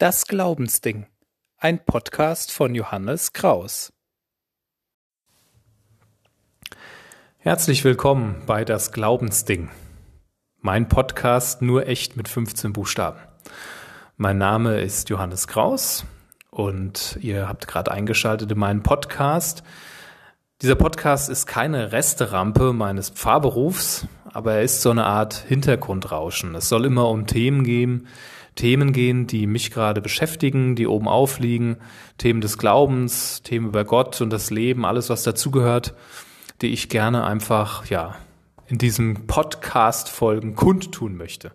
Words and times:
Das 0.00 0.26
Glaubensding. 0.26 1.04
Ein 1.58 1.84
Podcast 1.84 2.52
von 2.52 2.74
Johannes 2.74 3.34
Kraus. 3.34 3.92
Herzlich 7.36 7.84
willkommen 7.84 8.42
bei 8.46 8.64
Das 8.64 8.92
Glaubensding. 8.92 9.68
Mein 10.58 10.88
Podcast 10.88 11.60
nur 11.60 11.86
echt 11.86 12.16
mit 12.16 12.28
15 12.28 12.72
Buchstaben. 12.72 13.18
Mein 14.16 14.38
Name 14.38 14.80
ist 14.80 15.10
Johannes 15.10 15.46
Kraus 15.46 16.06
und 16.48 17.18
ihr 17.20 17.46
habt 17.46 17.68
gerade 17.68 17.90
eingeschaltet 17.90 18.50
in 18.50 18.58
meinen 18.58 18.82
Podcast. 18.82 19.62
Dieser 20.62 20.76
Podcast 20.76 21.28
ist 21.28 21.44
keine 21.44 21.92
Resterampe 21.92 22.72
meines 22.72 23.10
Pfarrberufs, 23.10 24.06
aber 24.24 24.54
er 24.54 24.62
ist 24.62 24.80
so 24.80 24.92
eine 24.92 25.04
Art 25.04 25.34
Hintergrundrauschen. 25.34 26.54
Es 26.54 26.70
soll 26.70 26.86
immer 26.86 27.10
um 27.10 27.26
Themen 27.26 27.64
gehen, 27.64 28.08
Themen 28.60 28.92
gehen, 28.92 29.26
die 29.26 29.46
mich 29.46 29.70
gerade 29.70 30.02
beschäftigen, 30.02 30.76
die 30.76 30.86
oben 30.86 31.08
aufliegen, 31.08 31.78
Themen 32.18 32.42
des 32.42 32.58
Glaubens, 32.58 33.40
Themen 33.42 33.68
über 33.68 33.86
Gott 33.86 34.20
und 34.20 34.28
das 34.28 34.50
Leben, 34.50 34.84
alles 34.84 35.08
was 35.08 35.22
dazugehört, 35.22 35.94
die 36.60 36.66
ich 36.66 36.90
gerne 36.90 37.24
einfach, 37.24 37.86
ja, 37.86 38.16
in 38.66 38.76
diesem 38.76 39.26
Podcast 39.26 40.10
Folgen 40.10 40.56
kundtun 40.56 41.16
möchte. 41.16 41.52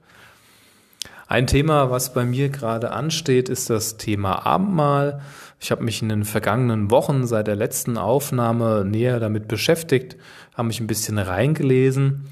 Ein 1.28 1.46
Thema, 1.46 1.92
was 1.92 2.12
bei 2.12 2.26
mir 2.26 2.50
gerade 2.50 2.90
ansteht, 2.90 3.50
ist 3.50 3.70
das 3.70 3.98
Thema 3.98 4.44
Abendmahl. 4.44 5.22
Ich 5.60 5.70
habe 5.70 5.84
mich 5.84 6.02
in 6.02 6.10
den 6.10 6.26
vergangenen 6.26 6.90
Wochen 6.90 7.28
seit 7.28 7.46
der 7.46 7.56
letzten 7.56 8.00
Aufnahme 8.00 8.84
näher 8.84 9.20
damit 9.20 9.48
beschäftigt, 9.48 10.18
habe 10.56 10.70
mich 10.70 10.80
ein 10.80 10.88
bisschen 10.88 11.20
reingelesen. 11.20 12.32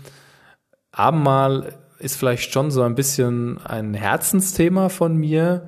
Abendmahl 0.91 1.73
ist 2.03 2.15
vielleicht 2.17 2.53
schon 2.53 2.69
so 2.69 2.83
ein 2.83 2.95
bisschen 2.95 3.59
ein 3.65 3.93
Herzensthema 3.93 4.89
von 4.89 5.15
mir, 5.15 5.67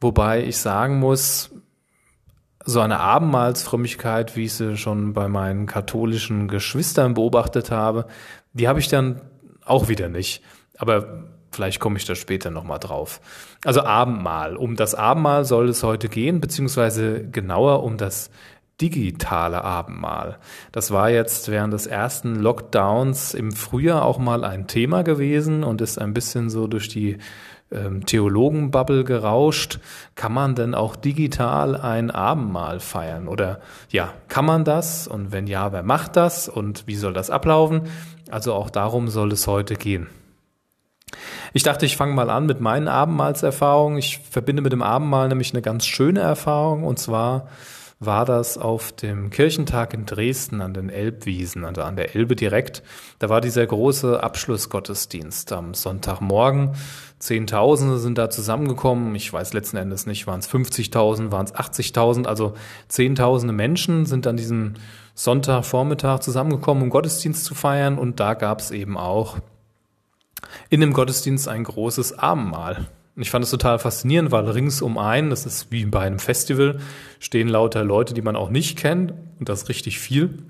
wobei 0.00 0.44
ich 0.44 0.58
sagen 0.58 0.98
muss, 0.98 1.50
so 2.64 2.80
eine 2.80 3.00
Abendmahlsfrömmigkeit, 3.00 4.36
wie 4.36 4.44
ich 4.44 4.54
sie 4.54 4.76
schon 4.76 5.14
bei 5.14 5.28
meinen 5.28 5.66
katholischen 5.66 6.48
Geschwistern 6.48 7.14
beobachtet 7.14 7.70
habe, 7.70 8.06
die 8.52 8.68
habe 8.68 8.80
ich 8.80 8.88
dann 8.88 9.22
auch 9.64 9.88
wieder 9.88 10.08
nicht. 10.08 10.42
Aber 10.76 11.24
vielleicht 11.50 11.80
komme 11.80 11.96
ich 11.96 12.04
da 12.04 12.14
später 12.14 12.50
nochmal 12.50 12.78
drauf. 12.78 13.20
Also 13.64 13.82
Abendmahl. 13.82 14.56
Um 14.56 14.76
das 14.76 14.94
Abendmahl 14.94 15.44
soll 15.44 15.68
es 15.68 15.82
heute 15.82 16.08
gehen, 16.08 16.40
beziehungsweise 16.40 17.26
genauer 17.28 17.82
um 17.84 17.96
das 17.96 18.30
digitale 18.80 19.64
Abendmahl. 19.64 20.38
Das 20.72 20.90
war 20.90 21.10
jetzt 21.10 21.50
während 21.50 21.72
des 21.72 21.86
ersten 21.86 22.36
Lockdowns 22.36 23.34
im 23.34 23.52
Frühjahr 23.52 24.04
auch 24.04 24.18
mal 24.18 24.44
ein 24.44 24.66
Thema 24.66 25.02
gewesen 25.02 25.64
und 25.64 25.80
ist 25.80 25.98
ein 25.98 26.14
bisschen 26.14 26.48
so 26.48 26.66
durch 26.66 26.88
die 26.88 27.18
ähm, 27.72 28.06
Theologenbubble 28.06 29.04
gerauscht. 29.04 29.80
Kann 30.14 30.32
man 30.32 30.54
denn 30.54 30.74
auch 30.74 30.96
digital 30.96 31.76
ein 31.76 32.10
Abendmahl 32.10 32.80
feiern? 32.80 33.28
Oder 33.28 33.60
ja, 33.90 34.12
kann 34.28 34.44
man 34.44 34.64
das? 34.64 35.08
Und 35.08 35.32
wenn 35.32 35.46
ja, 35.46 35.72
wer 35.72 35.82
macht 35.82 36.16
das? 36.16 36.48
Und 36.48 36.86
wie 36.86 36.96
soll 36.96 37.12
das 37.12 37.30
ablaufen? 37.30 37.82
Also 38.30 38.54
auch 38.54 38.70
darum 38.70 39.08
soll 39.08 39.32
es 39.32 39.46
heute 39.46 39.74
gehen. 39.74 40.06
Ich 41.52 41.62
dachte, 41.62 41.86
ich 41.86 41.96
fange 41.96 42.14
mal 42.14 42.30
an 42.30 42.46
mit 42.46 42.60
meinen 42.60 42.88
Abendmahlserfahrungen. 42.88 43.98
Ich 43.98 44.20
verbinde 44.30 44.62
mit 44.62 44.72
dem 44.72 44.82
Abendmahl 44.82 45.28
nämlich 45.28 45.52
eine 45.52 45.62
ganz 45.62 45.86
schöne 45.86 46.20
Erfahrung 46.20 46.84
und 46.84 46.98
zwar 46.98 47.48
war 48.00 48.24
das 48.24 48.58
auf 48.58 48.92
dem 48.92 49.30
Kirchentag 49.30 49.92
in 49.92 50.06
Dresden 50.06 50.60
an 50.60 50.72
den 50.72 50.88
Elbwiesen, 50.88 51.64
also 51.64 51.82
an 51.82 51.96
der 51.96 52.14
Elbe 52.14 52.36
direkt. 52.36 52.82
Da 53.18 53.28
war 53.28 53.40
dieser 53.40 53.66
große 53.66 54.22
Abschlussgottesdienst 54.22 55.52
am 55.52 55.74
Sonntagmorgen. 55.74 56.76
Zehntausende 57.18 57.98
sind 57.98 58.16
da 58.16 58.30
zusammengekommen. 58.30 59.16
Ich 59.16 59.32
weiß 59.32 59.52
letzten 59.52 59.78
Endes 59.78 60.06
nicht, 60.06 60.28
waren 60.28 60.38
es 60.38 60.48
50.000, 60.48 61.32
waren 61.32 61.46
es 61.46 61.54
80.000. 61.54 62.26
Also 62.26 62.54
Zehntausende 62.86 63.52
Menschen 63.52 64.06
sind 64.06 64.28
an 64.28 64.36
diesem 64.36 64.74
Sonntagvormittag 65.14 66.20
zusammengekommen, 66.20 66.84
um 66.84 66.90
Gottesdienst 66.90 67.44
zu 67.44 67.56
feiern. 67.56 67.98
Und 67.98 68.20
da 68.20 68.34
gab 68.34 68.60
es 68.60 68.70
eben 68.70 68.96
auch 68.96 69.38
in 70.70 70.80
dem 70.80 70.92
Gottesdienst 70.92 71.48
ein 71.48 71.64
großes 71.64 72.16
Abendmahl. 72.16 72.86
Und 73.18 73.22
ich 73.22 73.32
fand 73.32 73.44
es 73.44 73.50
total 73.50 73.80
faszinierend, 73.80 74.30
weil 74.30 74.48
rings 74.48 74.80
um 74.80 74.96
einen, 74.96 75.30
das 75.30 75.44
ist 75.44 75.72
wie 75.72 75.84
bei 75.86 76.02
einem 76.02 76.20
Festival, 76.20 76.78
stehen 77.18 77.48
lauter 77.48 77.82
Leute, 77.82 78.14
die 78.14 78.22
man 78.22 78.36
auch 78.36 78.48
nicht 78.48 78.78
kennt 78.78 79.12
und 79.40 79.48
das 79.48 79.68
richtig 79.68 79.98
viel. 79.98 80.44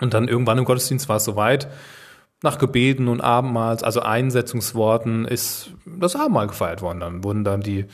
Und 0.00 0.14
dann 0.14 0.28
irgendwann 0.28 0.58
im 0.58 0.64
Gottesdienst 0.64 1.08
war 1.08 1.16
es 1.16 1.24
soweit, 1.24 1.66
nach 2.40 2.58
Gebeten 2.58 3.08
und 3.08 3.20
Abendmahls, 3.20 3.82
also 3.82 3.98
Einsetzungsworten, 3.98 5.24
ist 5.24 5.72
das 5.84 6.14
Abendmahl 6.14 6.46
gefeiert 6.46 6.82
worden. 6.82 7.00
Dann 7.00 7.24
wurden 7.24 7.42
dann 7.42 7.62
die 7.62 7.86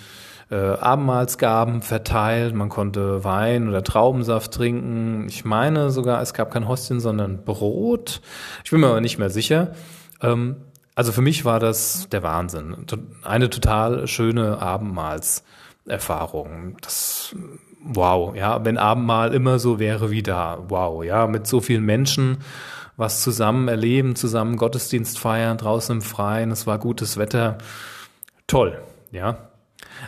äh, 0.51 0.55
Abendmahlsgaben 0.55 1.81
verteilt, 1.81 2.55
man 2.55 2.69
konnte 2.69 3.25
Wein 3.25 3.71
oder 3.71 3.83
Traubensaft 3.83 4.53
trinken. 4.53 5.25
Ich 5.31 5.47
meine 5.47 5.89
sogar, 5.89 6.21
es 6.21 6.35
gab 6.35 6.51
kein 6.51 6.69
Hostien, 6.69 7.01
sondern 7.01 7.43
Brot. 7.43 8.21
Ich 8.65 8.71
bin 8.71 8.81
mir 8.81 8.89
aber 8.89 9.01
nicht 9.01 9.17
mehr 9.17 9.31
sicher. 9.31 9.73
Ähm, 10.21 10.57
also 10.99 11.13
für 11.13 11.23
mich 11.23 11.45
war 11.45 11.61
das 11.61 12.09
der 12.11 12.25
Wahnsinn. 12.25 12.85
Eine 13.23 13.51
total 13.51 14.09
schöne 14.09 14.61
Abendmahlserfahrung. 14.61 16.77
Das, 16.81 17.37
wow, 17.85 18.35
ja, 18.35 18.65
wenn 18.65 18.79
Abendmahl 18.79 19.33
immer 19.33 19.61
so 19.61 19.79
wäre 19.79 20.11
wie 20.11 20.25
da, 20.25 20.59
wow, 20.67 21.05
ja, 21.05 21.29
mit 21.29 21.47
so 21.47 21.61
vielen 21.61 21.85
Menschen 21.85 22.39
was 22.97 23.23
zusammen 23.23 23.69
erleben, 23.69 24.17
zusammen 24.17 24.57
Gottesdienst 24.57 25.21
feiern, 25.21 25.57
draußen 25.57 25.99
im 25.99 26.03
Freien, 26.03 26.51
es 26.51 26.67
war 26.67 26.81
gutes 26.81 27.17
Wetter. 27.17 27.59
Toll, 28.49 28.83
ja. 29.13 29.51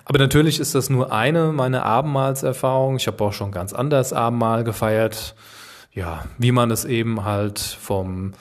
Aber 0.04 0.18
natürlich 0.18 0.58
ist 0.58 0.74
das 0.74 0.90
nur 0.90 1.12
eine 1.12 1.52
meiner 1.52 1.86
Abendmahlserfahrungen. 1.86 2.96
Ich 2.96 3.06
habe 3.06 3.22
auch 3.22 3.32
schon 3.32 3.52
ganz 3.52 3.72
anders 3.72 4.12
Abendmahl 4.12 4.64
gefeiert. 4.64 5.36
Ja, 5.92 6.24
wie 6.38 6.50
man 6.50 6.72
es 6.72 6.84
eben 6.84 7.24
halt 7.24 7.60
vom 7.60 8.32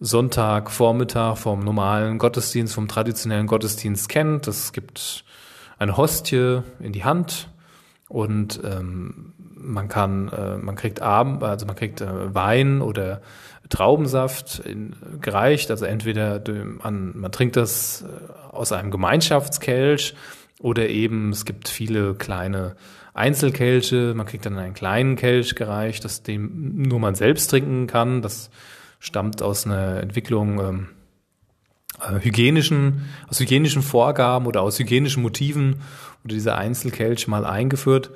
Sonntag, 0.00 0.70
Vormittag 0.70 1.38
vom 1.38 1.60
normalen 1.60 2.18
Gottesdienst, 2.18 2.74
vom 2.74 2.86
traditionellen 2.86 3.48
Gottesdienst 3.48 4.08
kennt. 4.08 4.46
Es 4.46 4.72
gibt 4.72 5.24
eine 5.78 5.96
Hostie 5.96 6.62
in 6.78 6.92
die 6.92 7.04
Hand 7.04 7.48
und 8.08 8.60
ähm, 8.64 9.32
man 9.56 9.88
kann, 9.88 10.28
äh, 10.28 10.56
man 10.56 10.76
kriegt 10.76 11.02
Abend, 11.02 11.42
also 11.42 11.66
man 11.66 11.74
kriegt 11.74 12.00
äh, 12.00 12.34
Wein 12.34 12.80
oder 12.80 13.20
Traubensaft 13.68 14.60
in, 14.60 14.94
gereicht, 15.20 15.70
also 15.70 15.84
entweder 15.84 16.42
an, 16.82 17.12
man 17.18 17.32
trinkt 17.32 17.56
das 17.56 18.02
äh, 18.02 18.52
aus 18.54 18.70
einem 18.70 18.92
Gemeinschaftskelch 18.92 20.14
oder 20.60 20.88
eben 20.88 21.30
es 21.30 21.44
gibt 21.44 21.68
viele 21.68 22.14
kleine 22.14 22.76
Einzelkelche, 23.14 24.14
man 24.14 24.26
kriegt 24.26 24.46
dann 24.46 24.58
einen 24.58 24.74
kleinen 24.74 25.16
Kelch 25.16 25.56
gereicht, 25.56 26.04
das 26.04 26.22
dem 26.22 26.82
nur 26.82 27.00
man 27.00 27.16
selbst 27.16 27.48
trinken 27.48 27.88
kann. 27.88 28.22
Das 28.22 28.48
stammt 28.98 29.42
aus 29.42 29.66
einer 29.66 30.00
Entwicklung 30.00 30.60
ähm, 30.60 30.88
äh, 32.00 32.20
hygienischen, 32.20 33.08
aus 33.28 33.40
hygienischen 33.40 33.82
Vorgaben 33.82 34.46
oder 34.46 34.62
aus 34.62 34.78
hygienischen 34.78 35.22
Motiven 35.22 35.82
oder 36.24 36.34
dieser 36.34 36.56
Einzelkelch 36.56 37.28
mal 37.28 37.44
eingeführt. 37.44 38.10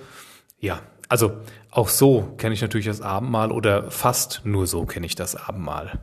Ja, 0.61 0.81
also 1.09 1.33
auch 1.71 1.89
so 1.89 2.35
kenne 2.39 2.55
ich 2.55 2.63
natürlich 2.63 2.87
das 2.87 3.01
Abendmahl 3.01 3.53
oder 3.53 3.91
fast 3.91 4.43
nur 4.45 4.67
so 4.67 4.85
kenne 4.87 5.07
ich 5.07 5.15
das 5.15 5.37
Abendmahl. 5.37 6.01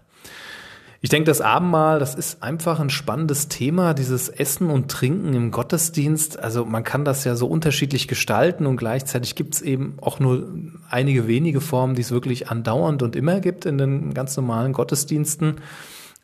Ich 1.01 1.09
denke, 1.09 1.27
das 1.27 1.39
Abendmahl, 1.39 1.99
das 1.99 2.13
ist 2.13 2.43
einfach 2.43 2.79
ein 2.81 2.89
spannendes 2.89 3.47
Thema, 3.47 3.93
dieses 3.93 4.27
Essen 4.27 4.69
und 4.69 4.91
Trinken 4.91 5.33
im 5.33 5.49
Gottesdienst. 5.49 6.37
Also 6.39 6.65
man 6.65 6.83
kann 6.83 7.05
das 7.05 7.23
ja 7.23 7.35
so 7.35 7.47
unterschiedlich 7.47 8.09
gestalten 8.09 8.65
und 8.65 8.75
gleichzeitig 8.75 9.35
gibt 9.35 9.55
es 9.55 9.61
eben 9.61 9.97
auch 10.01 10.19
nur 10.19 10.49
einige 10.89 11.27
wenige 11.27 11.61
Formen, 11.61 11.95
die 11.95 12.01
es 12.01 12.11
wirklich 12.11 12.49
andauernd 12.49 13.01
und 13.01 13.15
immer 13.15 13.39
gibt 13.39 13.65
in 13.65 13.77
den 13.77 14.13
ganz 14.13 14.35
normalen 14.35 14.73
Gottesdiensten. 14.73 15.61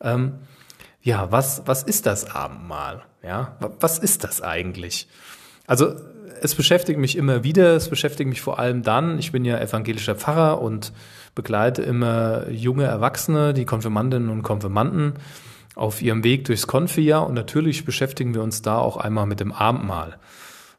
Ähm, 0.01 0.33
ja, 1.01 1.31
was, 1.31 1.61
was 1.65 1.83
ist 1.83 2.05
das 2.05 2.35
Abendmahl? 2.35 3.03
Ja, 3.23 3.55
was 3.79 3.97
ist 3.97 4.25
das 4.25 4.41
eigentlich? 4.41 5.07
Also 5.67 5.95
es 6.41 6.53
beschäftigt 6.53 6.99
mich 6.99 7.17
immer 7.17 7.45
wieder, 7.45 7.75
es 7.75 7.87
beschäftigt 7.87 8.27
mich 8.27 8.41
vor 8.41 8.59
allem 8.59 8.83
dann, 8.83 9.19
ich 9.19 9.31
bin 9.31 9.45
ja 9.45 9.57
evangelischer 9.57 10.15
Pfarrer 10.15 10.61
und 10.61 10.91
begleite 11.35 11.83
immer 11.83 12.49
junge 12.49 12.85
Erwachsene, 12.85 13.53
die 13.53 13.65
Konfirmandinnen 13.65 14.29
und 14.29 14.41
Konfirmanden 14.41 15.13
auf 15.75 16.01
ihrem 16.01 16.23
Weg 16.23 16.45
durchs 16.45 16.67
Konfirjahr 16.67 17.27
und 17.27 17.33
natürlich 17.33 17.85
beschäftigen 17.85 18.33
wir 18.33 18.41
uns 18.41 18.61
da 18.61 18.77
auch 18.77 18.97
einmal 18.97 19.25
mit 19.25 19.41
dem 19.41 19.51
Abendmahl. 19.51 20.17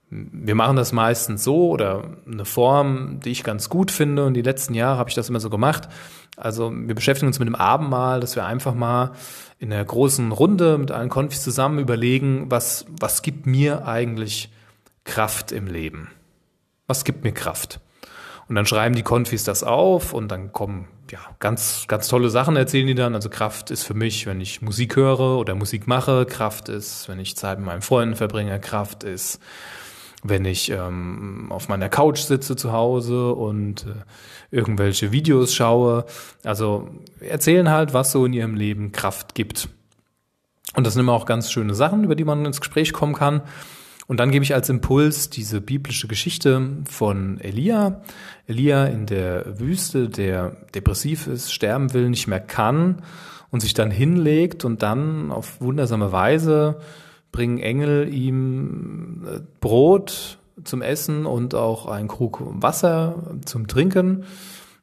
Wir 0.08 0.54
machen 0.54 0.76
das 0.76 0.92
meistens 0.92 1.44
so 1.44 1.68
oder 1.68 2.04
eine 2.30 2.44
Form, 2.44 3.20
die 3.20 3.30
ich 3.30 3.44
ganz 3.44 3.68
gut 3.68 3.90
finde 3.90 4.24
und 4.24 4.34
die 4.34 4.42
letzten 4.42 4.72
Jahre 4.72 4.98
habe 4.98 5.10
ich 5.10 5.16
das 5.16 5.28
immer 5.28 5.40
so 5.40 5.50
gemacht. 5.50 5.88
Also 6.36 6.72
wir 6.72 6.94
beschäftigen 6.94 7.26
uns 7.26 7.38
mit 7.38 7.48
dem 7.48 7.54
Abendmahl, 7.54 8.20
dass 8.20 8.36
wir 8.36 8.46
einfach 8.46 8.74
mal 8.74 9.12
in 9.58 9.72
einer 9.72 9.84
großen 9.84 10.32
Runde 10.32 10.78
mit 10.78 10.92
allen 10.92 11.08
Konfis 11.08 11.42
zusammen 11.42 11.78
überlegen, 11.78 12.50
was, 12.50 12.86
was 13.00 13.22
gibt 13.22 13.46
mir 13.46 13.86
eigentlich 13.86 14.50
Kraft 15.04 15.50
im 15.52 15.66
Leben? 15.66 16.10
Was 16.86 17.04
gibt 17.04 17.24
mir 17.24 17.32
Kraft? 17.32 17.80
Und 18.48 18.54
dann 18.54 18.66
schreiben 18.66 18.94
die 18.94 19.02
Konfis 19.02 19.44
das 19.44 19.64
auf 19.64 20.12
und 20.12 20.28
dann 20.28 20.52
kommen 20.52 20.86
ja 21.10 21.18
ganz 21.40 21.86
ganz 21.88 22.08
tolle 22.08 22.30
Sachen 22.30 22.56
erzählen 22.56 22.86
die 22.86 22.94
dann. 22.94 23.14
Also 23.14 23.28
Kraft 23.28 23.70
ist 23.70 23.82
für 23.82 23.94
mich, 23.94 24.26
wenn 24.26 24.40
ich 24.40 24.62
Musik 24.62 24.96
höre 24.96 25.38
oder 25.38 25.54
Musik 25.54 25.86
mache. 25.86 26.26
Kraft 26.26 26.68
ist, 26.68 27.08
wenn 27.08 27.18
ich 27.18 27.36
Zeit 27.36 27.58
mit 27.58 27.66
meinen 27.66 27.82
Freunden 27.82 28.14
verbringe. 28.14 28.60
Kraft 28.60 29.02
ist, 29.02 29.40
wenn 30.22 30.44
ich 30.44 30.70
ähm, 30.70 31.46
auf 31.50 31.68
meiner 31.68 31.88
Couch 31.88 32.20
sitze 32.20 32.54
zu 32.54 32.72
Hause 32.72 33.32
und 33.32 33.86
äh, 33.86 34.56
irgendwelche 34.56 35.10
Videos 35.10 35.54
schaue. 35.54 36.04
Also 36.44 36.88
erzählen 37.20 37.70
halt, 37.70 37.94
was 37.94 38.12
so 38.12 38.24
in 38.26 38.32
ihrem 38.32 38.54
Leben 38.54 38.92
Kraft 38.92 39.34
gibt. 39.34 39.68
Und 40.74 40.86
das 40.86 40.94
sind 40.94 41.00
immer 41.00 41.14
auch 41.14 41.26
ganz 41.26 41.50
schöne 41.50 41.74
Sachen, 41.74 42.04
über 42.04 42.14
die 42.14 42.24
man 42.24 42.44
ins 42.44 42.60
Gespräch 42.60 42.92
kommen 42.92 43.14
kann. 43.14 43.42
Und 44.06 44.20
dann 44.20 44.30
gebe 44.30 44.44
ich 44.44 44.54
als 44.54 44.68
Impuls 44.68 45.30
diese 45.30 45.60
biblische 45.60 46.06
Geschichte 46.06 46.68
von 46.88 47.40
Elia. 47.40 48.02
Elia 48.46 48.86
in 48.86 49.06
der 49.06 49.58
Wüste, 49.58 50.08
der 50.08 50.56
depressiv 50.74 51.26
ist, 51.26 51.52
sterben 51.52 51.92
will, 51.92 52.08
nicht 52.08 52.28
mehr 52.28 52.40
kann 52.40 53.02
und 53.50 53.60
sich 53.60 53.74
dann 53.74 53.90
hinlegt 53.90 54.64
und 54.64 54.82
dann 54.82 55.32
auf 55.32 55.60
wundersame 55.60 56.12
Weise 56.12 56.80
bringen 57.32 57.58
Engel 57.58 58.12
ihm 58.12 59.26
äh, 59.26 59.40
Brot 59.60 60.38
zum 60.64 60.82
Essen 60.82 61.26
und 61.26 61.54
auch 61.54 61.86
einen 61.86 62.08
Krug 62.08 62.40
Wasser 62.40 63.36
zum 63.44 63.66
Trinken 63.66 64.24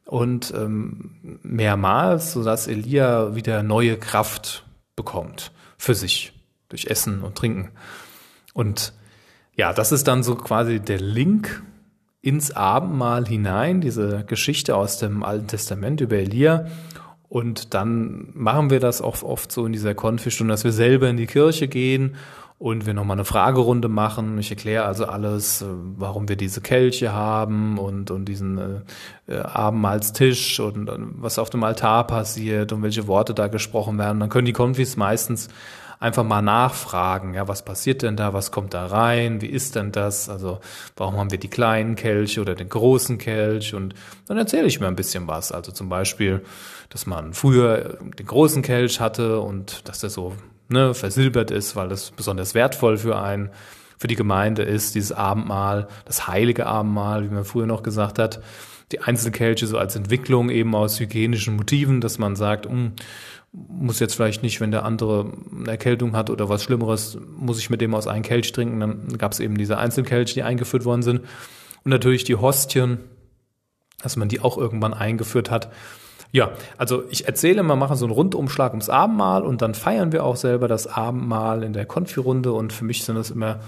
und 0.06 0.54
ähm, 0.56 1.40
mehrmals, 1.42 2.34
sodass 2.34 2.68
Elia 2.68 3.36
wieder 3.36 3.64
neue 3.64 3.98
Kraft 3.98 4.66
bekommt 4.96 5.52
für 5.78 5.96
sich 5.96 6.34
durch 6.70 6.86
Essen 6.86 7.24
und 7.24 7.36
Trinken. 7.36 7.70
Und 8.54 8.94
ja, 9.56 9.74
das 9.74 9.92
ist 9.92 10.08
dann 10.08 10.24
so 10.24 10.36
quasi 10.36 10.80
der 10.80 11.00
Link 11.00 11.64
ins 12.22 12.52
Abendmahl 12.52 13.26
hinein, 13.28 13.82
diese 13.82 14.24
Geschichte 14.26 14.76
aus 14.76 14.98
dem 14.98 15.24
Alten 15.24 15.48
Testament 15.48 16.02
über 16.02 16.16
Elia. 16.16 16.66
Und 17.28 17.74
dann 17.74 18.30
machen 18.34 18.70
wir 18.70 18.80
das 18.80 19.02
auch 19.02 19.22
oft 19.24 19.52
so 19.52 19.66
in 19.66 19.74
dieser 19.74 19.96
Konfistunde, 19.96 20.54
dass 20.54 20.64
wir 20.64 20.72
selber 20.72 21.10
in 21.10 21.18
die 21.18 21.26
Kirche 21.26 21.68
gehen 21.68 22.16
und 22.60 22.86
wir 22.86 22.94
nochmal 22.94 23.18
eine 23.18 23.26
Fragerunde 23.26 23.90
machen. 23.90 24.38
Ich 24.38 24.50
erkläre 24.52 24.86
also 24.86 25.06
alles, 25.06 25.62
äh, 25.62 25.66
warum 25.98 26.30
wir 26.30 26.38
diese 26.38 26.62
Kelche 26.62 27.12
haben 27.12 27.78
und, 27.78 28.10
und 28.10 28.26
diesen 28.26 28.58
äh, 29.28 29.34
äh 29.34 29.40
Abendmahlstisch 29.40 30.62
und, 30.62 30.90
und 30.90 31.16
was 31.18 31.40
auf 31.40 31.50
dem 31.50 31.64
Altar 31.64 32.08
passiert 32.08 32.72
und 32.72 32.82
welche 32.84 33.08
Worte 33.08 33.34
da 33.34 33.48
gesprochen 33.48 33.98
werden. 33.98 34.22
Dann 34.22 34.30
können 34.30 34.46
die 34.46 34.54
Konfis 34.54 34.96
meistens 34.96 35.50
einfach 36.00 36.24
mal 36.24 36.42
nachfragen, 36.42 37.34
ja, 37.34 37.48
was 37.48 37.63
passiert 37.66 38.01
denn 38.01 38.16
da, 38.16 38.34
was 38.34 38.51
kommt 38.51 38.74
da 38.74 38.86
rein, 38.86 39.42
wie 39.42 39.48
ist 39.48 39.75
denn 39.75 39.92
das, 39.92 40.30
also 40.30 40.60
warum 40.95 41.18
haben 41.18 41.31
wir 41.31 41.40
die 41.40 41.50
kleinen 41.50 41.95
Kelche 41.95 42.42
oder 42.42 42.56
den 42.56 42.69
großen 42.69 43.18
Kelch? 43.18 43.74
Und 43.74 43.94
dann 44.28 44.38
erzähle 44.38 44.68
ich 44.68 44.80
mir 44.80 44.88
ein 44.88 44.95
bisschen 44.95 45.28
was, 45.28 45.51
also 45.51 45.72
zum 45.72 45.90
Beispiel, 45.90 46.44
dass 46.90 47.06
man 47.06 47.34
früher 47.34 47.98
den 48.19 48.25
großen 48.25 48.62
Kelch 48.62 49.00
hatte 49.00 49.40
und 49.40 49.88
dass 49.88 50.00
der 50.00 50.10
so 50.10 50.34
ne, 50.69 50.94
versilbert 50.94 51.51
ist, 51.51 51.75
weil 51.75 51.90
das 51.90 52.12
besonders 52.12 52.54
wertvoll 52.54 52.98
für 52.98 53.19
einen, 53.19 53.50
für 53.98 54.07
die 54.07 54.16
Gemeinde 54.16 54.63
ist, 54.63 54.96
dieses 54.96 55.12
Abendmahl, 55.12 55.88
das 56.06 56.28
heilige 56.28 56.66
Abendmahl, 56.66 57.24
wie 57.24 57.34
man 57.34 57.46
früher 57.46 57.66
noch 57.66 57.84
gesagt 57.84 58.19
hat, 58.19 58.42
die 58.92 59.00
Einzelkelche 59.00 59.66
so 59.66 59.78
als 59.78 59.96
Entwicklung 59.96 60.50
eben 60.50 60.75
aus 60.75 61.00
hygienischen 61.00 61.56
Motiven, 61.56 62.01
dass 62.01 62.19
man 62.19 62.36
sagt, 62.36 62.66
mh, 62.66 62.72
hm, 62.72 62.92
muss 63.54 64.00
jetzt 64.00 64.16
vielleicht 64.16 64.42
nicht, 64.42 64.60
wenn 64.62 64.72
der 64.72 64.84
andere 64.84 65.32
eine 65.56 65.70
Erkältung 65.70 66.16
hat 66.16 66.30
oder 66.30 66.50
was 66.50 66.64
Schlimmeres, 66.64 67.18
muss 67.38 67.60
ich 67.60 67.70
mit 67.70 67.82
dem 67.82 67.94
aus 67.94 68.08
einem 68.08 68.24
Kelch 68.24 68.52
trinken. 68.52 68.80
Dann 68.80 69.18
gab 69.18 69.32
es 69.32 69.40
eben 69.40 69.58
diese 69.58 69.78
Einzelkelche, 69.78 70.34
die 70.34 70.44
eingeführt 70.44 70.86
worden 70.86 71.04
sind. 71.04 71.22
Und 71.84 71.92
natürlich 71.92 72.24
die 72.24 72.36
Hostien, 72.36 73.00
dass 74.02 74.16
man 74.16 74.28
die 74.28 74.40
auch 74.40 74.58
irgendwann 74.58 74.94
eingeführt 74.94 75.52
hat. 75.52 75.72
Ja, 76.32 76.54
also 76.80 77.04
ich 77.12 77.28
erzähle 77.28 77.60
immer, 77.60 77.76
mache 77.76 77.96
so 77.96 78.06
einen 78.06 78.14
Rundumschlag 78.14 78.72
ums 78.72 78.90
Abendmahl 78.90 79.44
und 79.44 79.62
dann 79.62 79.76
feiern 79.76 80.12
wir 80.12 80.24
auch 80.24 80.36
selber 80.36 80.68
das 80.68 80.88
Abendmahl 80.88 81.62
in 81.62 81.74
der 81.74 81.86
Konfi-Runde 81.86 82.52
und 82.52 82.74
für 82.74 82.86
mich 82.86 83.04
sind 83.04 83.16
das 83.16 83.30
immer 83.30 83.60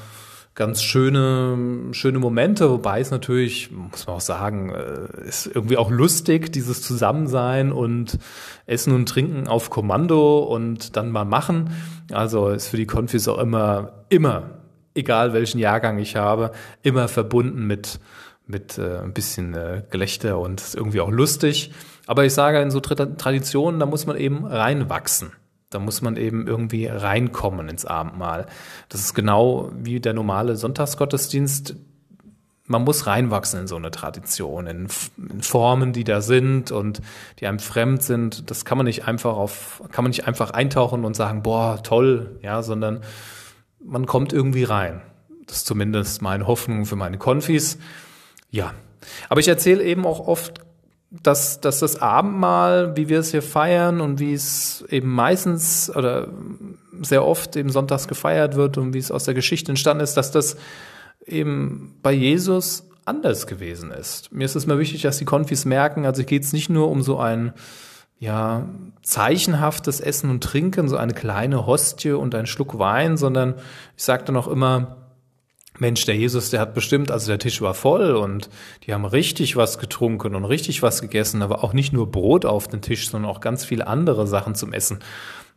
ganz 0.55 0.81
schöne, 0.81 1.91
schöne 1.91 2.17
Momente, 2.17 2.69
wobei 2.69 3.01
es 3.01 3.11
natürlich, 3.11 3.71
muss 3.71 4.07
man 4.07 4.15
auch 4.15 4.21
sagen, 4.21 4.69
äh, 4.69 5.27
ist 5.27 5.47
irgendwie 5.47 5.75
auch 5.75 5.91
lustig, 5.91 6.51
dieses 6.53 6.81
Zusammensein 6.81 7.73
und 7.73 8.17
Essen 8.65 8.95
und 8.95 9.07
Trinken 9.07 9.47
auf 9.47 9.69
Kommando 9.69 10.39
und 10.39 10.95
dann 10.95 11.11
mal 11.11 11.25
machen. 11.25 11.71
Also 12.11 12.49
ist 12.49 12.69
für 12.69 12.77
die 12.77 12.87
Konfis 12.87 13.27
auch 13.27 13.37
immer, 13.37 14.05
immer, 14.07 14.61
egal 14.95 15.33
welchen 15.33 15.59
Jahrgang 15.59 15.99
ich 15.99 16.15
habe, 16.15 16.51
immer 16.83 17.09
verbunden 17.09 17.67
mit, 17.67 17.99
mit 18.47 18.77
äh, 18.77 18.99
ein 18.99 19.13
bisschen 19.13 19.53
äh, 19.55 19.83
Gelächter 19.89 20.39
und 20.39 20.61
ist 20.61 20.75
irgendwie 20.75 21.01
auch 21.01 21.11
lustig. 21.11 21.73
Aber 22.07 22.23
ich 22.23 22.33
sage, 22.33 22.61
in 22.61 22.71
so 22.71 22.79
Traditionen, 22.79 23.79
da 23.81 23.85
muss 23.85 24.05
man 24.05 24.15
eben 24.15 24.45
reinwachsen. 24.45 25.33
Da 25.75 25.79
muss 25.79 26.01
man 26.01 26.15
eben 26.15 26.47
irgendwie 26.47 26.87
reinkommen 26.87 27.67
ins 27.67 27.83
Abendmahl. 27.85 28.45
Das 28.87 29.01
ist 29.01 29.13
genau 29.13 29.73
wie 29.75 29.99
der 29.99 30.13
normale 30.13 30.55
Sonntagsgottesdienst. 30.55 31.75
Man 32.65 32.85
muss 32.85 33.07
reinwachsen 33.07 33.59
in 33.59 33.67
so 33.67 33.75
eine 33.75 33.91
Tradition, 33.91 34.67
in, 34.67 34.87
in, 35.17 35.41
Formen, 35.41 35.91
die 35.91 36.05
da 36.05 36.21
sind 36.21 36.71
und 36.71 37.01
die 37.39 37.47
einem 37.47 37.59
fremd 37.59 38.03
sind. 38.03 38.49
Das 38.49 38.63
kann 38.63 38.77
man 38.77 38.85
nicht 38.85 39.05
einfach 39.05 39.35
auf, 39.35 39.83
kann 39.91 40.05
man 40.05 40.11
nicht 40.11 40.27
einfach 40.29 40.51
eintauchen 40.51 41.03
und 41.03 41.13
sagen, 41.13 41.43
boah, 41.43 41.83
toll, 41.83 42.39
ja, 42.41 42.63
sondern 42.63 43.01
man 43.83 44.05
kommt 44.05 44.31
irgendwie 44.31 44.63
rein. 44.63 45.01
Das 45.45 45.57
ist 45.57 45.67
zumindest 45.67 46.21
meine 46.21 46.47
Hoffnung 46.47 46.85
für 46.85 46.95
meine 46.95 47.17
Konfis. 47.17 47.79
Ja. 48.49 48.73
Aber 49.27 49.41
ich 49.41 49.49
erzähle 49.49 49.83
eben 49.83 50.05
auch 50.05 50.25
oft 50.25 50.64
dass, 51.23 51.61
dass 51.61 51.79
das 51.79 52.01
Abendmahl, 52.01 52.95
wie 52.95 53.09
wir 53.09 53.19
es 53.19 53.31
hier 53.31 53.41
feiern 53.41 54.01
und 54.01 54.19
wie 54.19 54.33
es 54.33 54.83
eben 54.89 55.09
meistens 55.09 55.91
oder 55.95 56.27
sehr 57.01 57.25
oft 57.25 57.55
eben 57.55 57.69
sonntags 57.69 58.07
gefeiert 58.07 58.55
wird 58.55 58.77
und 58.77 58.93
wie 58.93 58.99
es 58.99 59.11
aus 59.11 59.25
der 59.25 59.33
Geschichte 59.33 59.71
entstanden 59.71 60.03
ist, 60.03 60.15
dass 60.15 60.31
das 60.31 60.57
eben 61.25 61.97
bei 62.01 62.11
Jesus 62.11 62.87
anders 63.05 63.47
gewesen 63.47 63.91
ist. 63.91 64.31
Mir 64.31 64.45
ist 64.45 64.55
es 64.55 64.67
mal 64.67 64.79
wichtig, 64.79 65.03
dass 65.03 65.17
die 65.17 65.25
Konfis 65.25 65.65
merken, 65.65 66.05
also 66.05 66.23
geht 66.23 66.43
es 66.43 66.53
nicht 66.53 66.69
nur 66.69 66.89
um 66.89 67.01
so 67.01 67.19
ein 67.19 67.53
ja, 68.17 68.67
zeichenhaftes 69.03 69.99
Essen 69.99 70.29
und 70.29 70.43
Trinken, 70.43 70.87
so 70.87 70.97
eine 70.97 71.13
kleine 71.13 71.67
Hostie 71.67 72.11
und 72.11 72.33
ein 72.33 72.47
Schluck 72.47 72.79
Wein, 72.79 73.17
sondern 73.17 73.55
ich 73.97 74.03
sage 74.03 74.23
dann 74.23 74.37
auch 74.37 74.47
immer, 74.47 75.04
Mensch, 75.77 76.05
der 76.05 76.15
Jesus, 76.15 76.49
der 76.49 76.61
hat 76.61 76.73
bestimmt, 76.73 77.11
also 77.11 77.27
der 77.27 77.39
Tisch 77.39 77.61
war 77.61 77.73
voll 77.73 78.15
und 78.15 78.49
die 78.85 78.93
haben 78.93 79.05
richtig 79.05 79.55
was 79.55 79.77
getrunken 79.77 80.35
und 80.35 80.45
richtig 80.45 80.81
was 80.81 81.01
gegessen, 81.01 81.41
aber 81.41 81.63
auch 81.63 81.73
nicht 81.73 81.91
nur 81.91 82.11
Brot 82.11 82.45
auf 82.45 82.67
den 82.67 82.81
Tisch, 82.81 83.09
sondern 83.09 83.29
auch 83.29 83.41
ganz 83.41 83.65
viele 83.65 83.87
andere 83.87 84.25
Sachen 84.27 84.55
zum 84.55 84.71
Essen. 84.71 84.99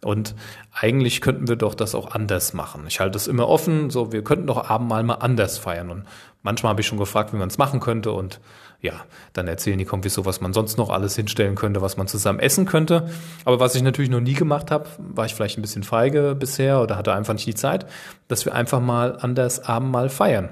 Und 0.02 0.34
eigentlich 0.72 1.20
könnten 1.20 1.48
wir 1.48 1.56
doch 1.56 1.74
das 1.74 1.94
auch 1.94 2.12
anders 2.12 2.52
machen. 2.52 2.84
Ich 2.86 3.00
halte 3.00 3.16
es 3.16 3.26
immer 3.26 3.48
offen, 3.48 3.90
so 3.90 4.12
wir 4.12 4.22
könnten 4.22 4.46
doch 4.46 4.68
Abendmahl 4.68 5.02
mal 5.02 5.14
anders 5.14 5.58
feiern. 5.58 5.90
Und 5.90 6.04
manchmal 6.42 6.70
habe 6.70 6.80
ich 6.80 6.86
schon 6.86 6.98
gefragt, 6.98 7.32
wie 7.32 7.36
man 7.36 7.48
es 7.48 7.58
machen 7.58 7.80
könnte. 7.80 8.12
Und 8.12 8.40
ja, 8.80 8.92
dann 9.32 9.48
erzählen 9.48 9.78
die 9.78 9.84
Konfis 9.84 10.14
so, 10.14 10.24
was 10.24 10.40
man 10.40 10.52
sonst 10.52 10.78
noch 10.78 10.90
alles 10.90 11.16
hinstellen 11.16 11.56
könnte, 11.56 11.82
was 11.82 11.96
man 11.96 12.06
zusammen 12.06 12.38
essen 12.38 12.64
könnte. 12.64 13.10
Aber 13.44 13.58
was 13.58 13.74
ich 13.74 13.82
natürlich 13.82 14.10
noch 14.10 14.20
nie 14.20 14.34
gemacht 14.34 14.70
habe, 14.70 14.88
war 14.98 15.26
ich 15.26 15.34
vielleicht 15.34 15.58
ein 15.58 15.62
bisschen 15.62 15.82
feige 15.82 16.36
bisher 16.38 16.80
oder 16.80 16.96
hatte 16.96 17.12
einfach 17.12 17.34
nicht 17.34 17.46
die 17.46 17.56
Zeit, 17.56 17.86
dass 18.28 18.44
wir 18.44 18.54
einfach 18.54 18.80
mal 18.80 19.18
anders 19.18 19.60
Abendmahl 19.60 20.08
feiern. 20.08 20.48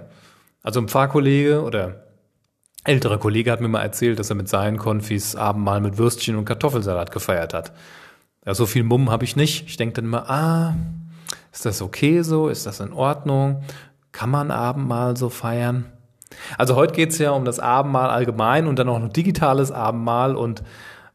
Also 0.63 0.81
ein 0.81 0.89
Pfarrkollege 0.89 1.63
oder 1.63 2.03
älterer 2.83 3.19
Kollege 3.19 3.53
hat 3.53 3.61
mir 3.61 3.69
mal 3.69 3.83
erzählt, 3.83 4.19
dass 4.19 4.31
er 4.31 4.37
mit 4.37 4.49
seinen 4.49 4.79
Konfis 4.79 5.37
Abendmahl 5.37 5.81
mit 5.81 5.97
Würstchen 5.97 6.35
und 6.35 6.45
Kartoffelsalat 6.45 7.13
gefeiert 7.13 7.55
hat. 7.55 7.73
Ja, 8.45 8.55
so 8.55 8.67
viel 8.67 8.83
Mumm 8.83 9.11
habe 9.11 9.25
ich 9.25 9.37
nicht. 9.37 9.67
Ich 9.69 9.77
denke 9.77 9.95
dann 9.95 10.07
immer, 10.07 10.29
ah, 10.29 10.75
ist 11.53 11.65
das 11.65 11.81
okay 11.81 12.23
so? 12.23 12.49
Ist 12.49 12.67
das 12.67 12.81
in 12.81 12.93
Ordnung? 12.93 13.63
Kann 14.11 14.31
man 14.31 14.51
Abendmahl 14.51 15.17
so 15.17 15.29
feiern? 15.29 15.87
Also 16.59 16.77
heute 16.77 16.95
geht's 16.95 17.19
ja 17.19 17.31
um 17.31 17.45
das 17.45 17.61
Abendmahl 17.61 18.11
allgemein 18.11 18.67
und 18.67 18.79
dann 18.79 18.89
auch 18.89 18.99
noch 18.99 19.13
digitales 19.13 19.71
Abendmahl 19.71 20.37
und 20.37 20.63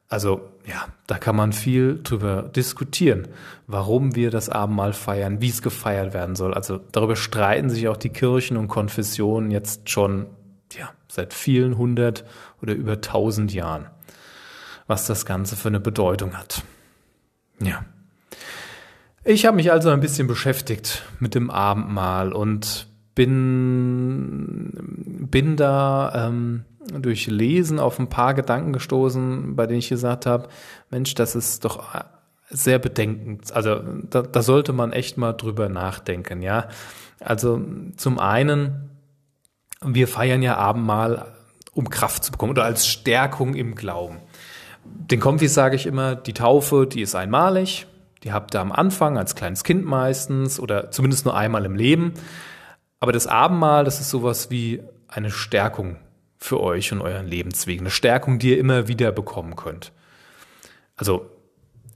also 0.09 0.41
ja, 0.65 0.85
da 1.07 1.17
kann 1.17 1.35
man 1.35 1.53
viel 1.53 2.01
drüber 2.03 2.43
diskutieren, 2.43 3.27
warum 3.67 4.15
wir 4.15 4.29
das 4.29 4.49
Abendmahl 4.49 4.93
feiern, 4.93 5.41
wie 5.41 5.49
es 5.49 5.61
gefeiert 5.61 6.13
werden 6.13 6.35
soll. 6.35 6.53
Also 6.53 6.79
darüber 6.91 7.15
streiten 7.15 7.69
sich 7.69 7.87
auch 7.87 7.97
die 7.97 8.09
Kirchen 8.09 8.57
und 8.57 8.67
Konfessionen 8.67 9.51
jetzt 9.51 9.89
schon 9.89 10.27
ja, 10.77 10.89
seit 11.07 11.33
vielen 11.33 11.77
hundert 11.77 12.25
oder 12.61 12.73
über 12.73 13.01
tausend 13.01 13.53
Jahren, 13.53 13.87
was 14.87 15.07
das 15.07 15.25
Ganze 15.25 15.55
für 15.55 15.69
eine 15.69 15.79
Bedeutung 15.79 16.37
hat. 16.37 16.63
Ja. 17.59 17.83
Ich 19.23 19.45
habe 19.45 19.55
mich 19.55 19.71
also 19.71 19.89
ein 19.89 19.99
bisschen 19.99 20.27
beschäftigt 20.27 21.03
mit 21.19 21.35
dem 21.35 21.49
Abendmahl 21.49 22.33
und 22.33 22.87
bin, 23.15 24.71
bin 25.29 25.57
da 25.57 26.27
ähm, 26.27 26.65
durch 26.99 27.27
Lesen 27.27 27.79
auf 27.79 27.99
ein 27.99 28.09
paar 28.09 28.33
Gedanken 28.33 28.73
gestoßen, 28.73 29.55
bei 29.55 29.67
denen 29.67 29.79
ich 29.79 29.89
gesagt 29.89 30.25
habe, 30.25 30.47
Mensch, 30.89 31.13
das 31.15 31.35
ist 31.35 31.65
doch 31.65 31.93
sehr 32.49 32.79
bedenkend. 32.79 33.53
Also 33.53 33.81
da, 34.09 34.21
da 34.21 34.41
sollte 34.41 34.73
man 34.73 34.91
echt 34.91 35.17
mal 35.17 35.33
drüber 35.33 35.69
nachdenken, 35.69 36.41
ja. 36.41 36.67
Also 37.19 37.61
zum 37.97 38.19
einen, 38.19 38.89
wir 39.83 40.07
feiern 40.07 40.41
ja 40.41 40.57
Abendmahl, 40.57 41.33
um 41.73 41.89
Kraft 41.89 42.23
zu 42.23 42.31
bekommen 42.31 42.51
oder 42.51 42.65
als 42.65 42.87
Stärkung 42.87 43.53
im 43.53 43.75
Glauben. 43.75 44.17
Den 44.83 45.19
Konfis 45.19 45.53
sage 45.53 45.75
ich 45.75 45.85
immer, 45.85 46.15
die 46.15 46.33
Taufe, 46.33 46.87
die 46.87 47.01
ist 47.01 47.15
einmalig. 47.15 47.85
Die 48.23 48.33
habt 48.33 48.53
ihr 48.55 48.61
am 48.61 48.71
Anfang 48.71 49.17
als 49.17 49.35
kleines 49.35 49.63
Kind 49.63 49.85
meistens 49.85 50.59
oder 50.59 50.91
zumindest 50.91 51.25
nur 51.25 51.35
einmal 51.35 51.65
im 51.65 51.75
Leben. 51.75 52.13
Aber 53.01 53.11
das 53.11 53.27
Abendmahl, 53.27 53.83
das 53.83 53.99
ist 53.99 54.11
sowas 54.11 54.49
wie 54.51 54.81
eine 55.07 55.31
Stärkung 55.31 55.97
für 56.37 56.61
euch 56.61 56.93
und 56.93 57.01
euren 57.01 57.27
Lebensweg. 57.27 57.79
Eine 57.79 57.89
Stärkung, 57.89 58.39
die 58.39 58.51
ihr 58.51 58.59
immer 58.59 58.87
wieder 58.87 59.11
bekommen 59.11 59.55
könnt. 59.55 59.91
Also 60.95 61.29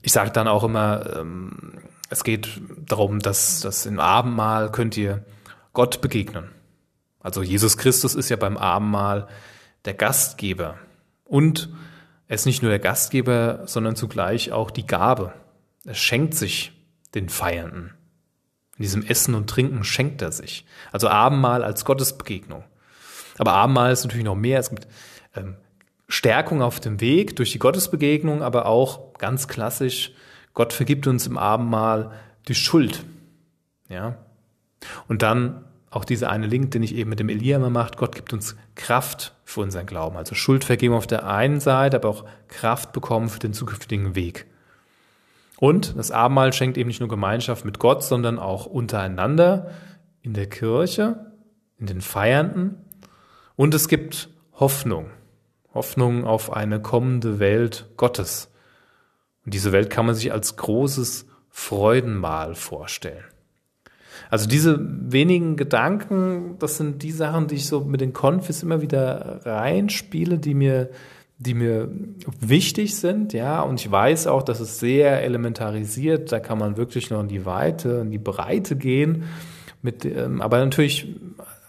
ich 0.02 0.12
sage 0.12 0.32
dann 0.32 0.48
auch 0.48 0.64
immer, 0.64 1.16
ähm, 1.16 1.78
es 2.10 2.24
geht 2.24 2.60
darum, 2.84 3.20
dass, 3.20 3.60
dass 3.60 3.86
im 3.86 4.00
Abendmahl 4.00 4.70
könnt 4.70 4.96
ihr 4.96 5.24
Gott 5.72 6.00
begegnen. 6.00 6.50
Also 7.20 7.42
Jesus 7.42 7.76
Christus 7.76 8.14
ist 8.14 8.28
ja 8.28 8.36
beim 8.36 8.56
Abendmahl 8.56 9.28
der 9.84 9.94
Gastgeber. 9.94 10.76
Und 11.24 11.68
er 12.26 12.34
ist 12.34 12.46
nicht 12.46 12.62
nur 12.62 12.70
der 12.70 12.80
Gastgeber, 12.80 13.62
sondern 13.66 13.94
zugleich 13.94 14.50
auch 14.50 14.72
die 14.72 14.86
Gabe. 14.86 15.32
Er 15.84 15.94
schenkt 15.94 16.34
sich 16.34 16.72
den 17.14 17.28
Feiernden. 17.28 17.94
In 18.78 18.82
diesem 18.82 19.04
Essen 19.04 19.34
und 19.34 19.48
Trinken 19.48 19.84
schenkt 19.84 20.22
er 20.22 20.32
sich. 20.32 20.66
Also 20.92 21.08
Abendmahl 21.08 21.64
als 21.64 21.84
Gottesbegegnung. 21.84 22.64
Aber 23.38 23.52
Abendmahl 23.52 23.92
ist 23.92 24.04
natürlich 24.04 24.24
noch 24.24 24.34
mehr. 24.34 24.58
Es 24.58 24.70
gibt 24.70 24.86
ähm, 25.34 25.56
Stärkung 26.08 26.62
auf 26.62 26.80
dem 26.80 27.00
Weg 27.00 27.36
durch 27.36 27.52
die 27.52 27.58
Gottesbegegnung, 27.58 28.42
aber 28.42 28.66
auch 28.66 29.14
ganz 29.14 29.48
klassisch, 29.48 30.12
Gott 30.54 30.72
vergibt 30.72 31.06
uns 31.06 31.26
im 31.26 31.36
Abendmahl 31.36 32.12
die 32.48 32.54
Schuld. 32.54 33.04
Ja. 33.88 34.16
Und 35.08 35.22
dann 35.22 35.64
auch 35.90 36.04
dieser 36.04 36.30
eine 36.30 36.46
Link, 36.46 36.72
den 36.72 36.82
ich 36.82 36.94
eben 36.94 37.10
mit 37.10 37.20
dem 37.20 37.28
Elia 37.28 37.56
immer 37.56 37.70
macht, 37.70 37.96
Gott 37.96 38.14
gibt 38.14 38.32
uns 38.32 38.56
Kraft 38.74 39.34
für 39.44 39.60
unseren 39.60 39.86
Glauben. 39.86 40.16
Also 40.16 40.34
Schuldvergebung 40.34 40.98
auf 40.98 41.06
der 41.06 41.26
einen 41.26 41.60
Seite, 41.60 41.96
aber 41.96 42.08
auch 42.08 42.24
Kraft 42.48 42.92
bekommen 42.92 43.28
für 43.28 43.38
den 43.38 43.54
zukünftigen 43.54 44.14
Weg. 44.14 44.46
Und 45.58 45.96
das 45.96 46.10
Abendmahl 46.10 46.52
schenkt 46.52 46.76
eben 46.76 46.88
nicht 46.88 47.00
nur 47.00 47.08
Gemeinschaft 47.08 47.64
mit 47.64 47.78
Gott, 47.78 48.02
sondern 48.02 48.38
auch 48.38 48.66
untereinander 48.66 49.70
in 50.22 50.34
der 50.34 50.48
Kirche, 50.48 51.32
in 51.78 51.86
den 51.86 52.00
Feiernden. 52.00 52.76
Und 53.54 53.74
es 53.74 53.88
gibt 53.88 54.28
Hoffnung. 54.54 55.10
Hoffnung 55.72 56.24
auf 56.24 56.52
eine 56.52 56.80
kommende 56.80 57.38
Welt 57.38 57.90
Gottes. 57.96 58.50
Und 59.44 59.54
diese 59.54 59.72
Welt 59.72 59.90
kann 59.90 60.06
man 60.06 60.14
sich 60.14 60.32
als 60.32 60.56
großes 60.56 61.26
Freudenmahl 61.48 62.54
vorstellen. 62.54 63.24
Also 64.30 64.48
diese 64.48 64.78
wenigen 64.80 65.56
Gedanken, 65.56 66.56
das 66.58 66.78
sind 66.78 67.02
die 67.02 67.12
Sachen, 67.12 67.46
die 67.46 67.56
ich 67.56 67.66
so 67.66 67.80
mit 67.80 68.00
den 68.00 68.12
Konfis 68.12 68.62
immer 68.62 68.80
wieder 68.80 69.40
reinspiele, 69.44 70.38
die 70.38 70.54
mir, 70.54 70.90
die 71.38 71.54
mir 71.54 71.90
wichtig 72.40 72.96
sind, 72.96 73.32
ja. 73.32 73.60
Und 73.60 73.80
ich 73.80 73.90
weiß 73.90 74.26
auch, 74.26 74.42
dass 74.42 74.60
es 74.60 74.78
sehr 74.78 75.22
elementarisiert. 75.22 76.32
Da 76.32 76.40
kann 76.40 76.58
man 76.58 76.76
wirklich 76.76 77.10
noch 77.10 77.20
in 77.20 77.28
die 77.28 77.44
Weite, 77.44 78.00
in 78.02 78.10
die 78.10 78.18
Breite 78.18 78.76
gehen. 78.76 79.24
Mit, 79.82 80.04
ähm, 80.04 80.40
aber 80.40 80.58
natürlich 80.64 81.14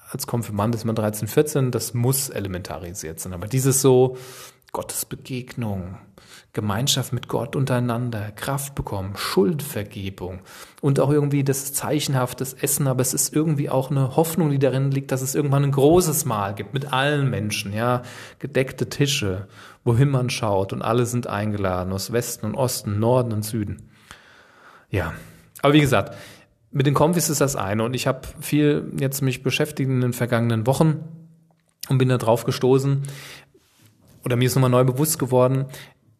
als 0.10 0.26
Konfirmand 0.26 0.74
ist 0.74 0.86
man 0.86 0.96
13, 0.96 1.28
14, 1.28 1.72
das 1.72 1.94
muss 1.94 2.30
elementarisiert 2.30 3.20
sein. 3.20 3.34
Aber 3.34 3.48
dieses 3.48 3.82
so 3.82 4.18
Gottes 4.72 5.06
Begegnung, 5.06 5.98
Gemeinschaft 6.54 7.14
mit 7.14 7.28
Gott 7.28 7.56
untereinander, 7.56 8.32
Kraft 8.32 8.76
bekommen, 8.76 9.16
Schuldvergebung 9.16 10.42
und 10.82 11.00
auch 11.00 11.12
irgendwie 11.12 11.44
das 11.44 11.74
zeichenhaftes 11.74 12.54
Essen, 12.54 12.88
aber 12.88 13.02
es 13.02 13.14
ist 13.14 13.34
irgendwie 13.36 13.70
auch 13.70 13.92
eine 13.92 14.16
Hoffnung, 14.16 14.50
die 14.50 14.60
darin 14.60 14.92
liegt, 14.92 15.12
dass 15.12 15.22
es 15.22 15.36
irgendwann 15.36 15.64
ein 15.64 15.72
großes 15.72 16.26
Mahl 16.26 16.56
gibt 16.56 16.74
mit 16.74 16.92
allen 16.92 17.30
Menschen, 17.30 17.74
ja, 17.74 18.02
gedeckte 18.40 18.90
Tische, 18.90 19.48
wohin 19.84 20.10
man 20.10 20.30
schaut 20.30 20.74
und 20.74 20.82
alle 20.82 21.06
sind 21.06 21.28
eingeladen 21.28 21.94
aus 21.94 22.12
Westen 22.12 22.46
und 22.46 22.56
Osten, 22.56 23.00
Norden 23.00 23.34
und 23.34 23.44
Süden. 23.44 23.90
Ja, 24.90 25.14
aber 25.62 25.74
wie 25.74 25.82
gesagt, 25.82 26.16
mit 26.72 26.86
den 26.86 26.94
Konfis 26.94 27.30
ist 27.30 27.42
das 27.42 27.56
eine 27.56 27.84
und 27.84 27.94
ich 27.94 28.08
habe 28.08 28.22
viel 28.40 28.92
jetzt 29.00 29.22
mich 29.22 29.44
beschäftigt 29.44 29.90
in 29.90 30.02
den 30.02 30.14
vergangenen 30.14 30.68
Wochen 30.68 31.04
und 31.90 31.98
bin 31.98 32.10
da 32.10 32.18
drauf 32.18 32.44
gestoßen 32.44 33.04
oder 34.24 34.36
mir 34.36 34.46
ist 34.46 34.56
nochmal 34.56 34.70
neu 34.70 34.84
bewusst 34.84 35.20
geworden, 35.20 35.66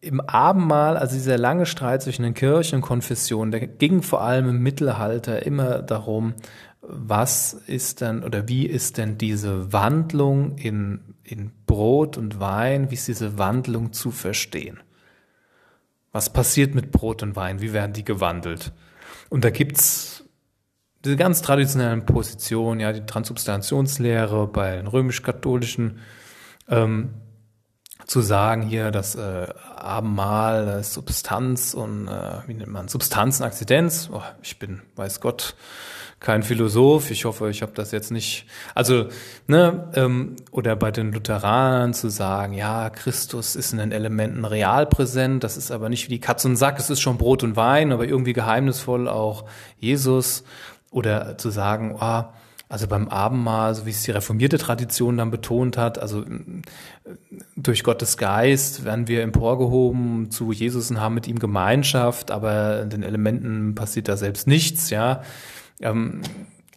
im 0.00 0.20
Abendmahl, 0.20 0.96
also 0.96 1.14
dieser 1.14 1.38
lange 1.38 1.66
Streit 1.66 2.02
zwischen 2.02 2.22
den 2.22 2.34
Kirchen 2.34 2.76
und 2.76 2.82
Konfessionen, 2.82 3.50
der 3.50 3.66
ging 3.66 4.02
vor 4.02 4.22
allem 4.22 4.48
im 4.48 4.62
Mittelalter 4.62 5.44
immer 5.44 5.82
darum, 5.82 6.34
was 6.80 7.52
ist 7.52 8.00
denn 8.00 8.22
oder 8.22 8.48
wie 8.48 8.66
ist 8.66 8.96
denn 8.96 9.18
diese 9.18 9.72
Wandlung 9.72 10.56
in, 10.56 11.00
in 11.24 11.50
Brot 11.66 12.16
und 12.16 12.38
Wein, 12.38 12.90
wie 12.90 12.94
ist 12.94 13.08
diese 13.08 13.38
Wandlung 13.38 13.92
zu 13.92 14.10
verstehen? 14.10 14.78
Was 16.12 16.32
passiert 16.32 16.74
mit 16.74 16.92
Brot 16.92 17.22
und 17.22 17.36
Wein? 17.36 17.60
Wie 17.60 17.72
werden 17.72 17.92
die 17.92 18.04
gewandelt? 18.04 18.72
Und 19.28 19.44
da 19.44 19.50
gibt's 19.50 20.24
diese 21.04 21.16
ganz 21.16 21.42
traditionellen 21.42 22.06
Positionen, 22.06 22.80
ja, 22.80 22.92
die 22.92 23.04
Transubstantionslehre 23.06 24.46
bei 24.48 24.76
den 24.76 24.86
römisch-katholischen, 24.86 25.98
ähm, 26.68 27.10
zu 28.06 28.20
sagen 28.20 28.62
hier, 28.62 28.90
dass 28.90 29.14
äh, 29.14 29.48
Abendmahl, 29.76 30.68
äh, 30.68 30.82
Substanz 30.82 31.74
und 31.74 32.08
äh, 32.08 32.38
wie 32.46 32.54
nennt 32.54 32.70
man 32.70 32.88
Substanz 32.88 33.40
und 33.40 33.46
Akzidenz. 33.46 34.08
Oh, 34.12 34.22
ich 34.42 34.58
bin, 34.58 34.80
weiß 34.96 35.20
Gott, 35.20 35.54
kein 36.20 36.42
Philosoph. 36.42 37.10
Ich 37.10 37.24
hoffe, 37.24 37.48
ich 37.50 37.62
habe 37.62 37.72
das 37.74 37.92
jetzt 37.92 38.10
nicht. 38.10 38.46
Also 38.74 39.06
ne 39.46 39.88
ähm, 39.94 40.36
oder 40.50 40.74
bei 40.74 40.90
den 40.90 41.12
Lutheranern 41.12 41.94
zu 41.94 42.08
sagen, 42.08 42.54
ja, 42.54 42.90
Christus 42.90 43.54
ist 43.54 43.72
in 43.72 43.78
den 43.78 43.92
Elementen 43.92 44.44
real 44.44 44.86
präsent. 44.86 45.44
Das 45.44 45.56
ist 45.56 45.70
aber 45.70 45.88
nicht 45.88 46.06
wie 46.06 46.14
die 46.14 46.20
Katz 46.20 46.44
und 46.44 46.56
Sack. 46.56 46.78
Es 46.78 46.90
ist 46.90 47.00
schon 47.00 47.18
Brot 47.18 47.42
und 47.44 47.56
Wein, 47.56 47.92
aber 47.92 48.04
irgendwie 48.06 48.32
geheimnisvoll 48.32 49.08
auch 49.08 49.44
Jesus. 49.78 50.44
Oder 50.90 51.36
zu 51.36 51.50
sagen, 51.50 51.96
ah, 52.00 52.32
oh, 52.32 52.37
also 52.68 52.86
beim 52.86 53.08
Abendmahl, 53.08 53.74
so 53.74 53.86
wie 53.86 53.90
es 53.90 54.02
die 54.02 54.10
reformierte 54.10 54.58
Tradition 54.58 55.16
dann 55.16 55.30
betont 55.30 55.78
hat, 55.78 55.98
also 55.98 56.22
äh, 56.22 56.62
durch 57.56 57.82
Gottes 57.82 58.16
Geist 58.16 58.84
werden 58.84 59.08
wir 59.08 59.22
emporgehoben 59.22 60.30
zu 60.30 60.52
Jesus 60.52 60.90
und 60.90 61.00
haben 61.00 61.14
mit 61.14 61.26
ihm 61.26 61.38
Gemeinschaft, 61.38 62.30
aber 62.30 62.82
in 62.82 62.90
den 62.90 63.02
Elementen 63.02 63.74
passiert 63.74 64.08
da 64.08 64.16
selbst 64.16 64.46
nichts, 64.46 64.90
ja. 64.90 65.22
Ähm, 65.80 66.20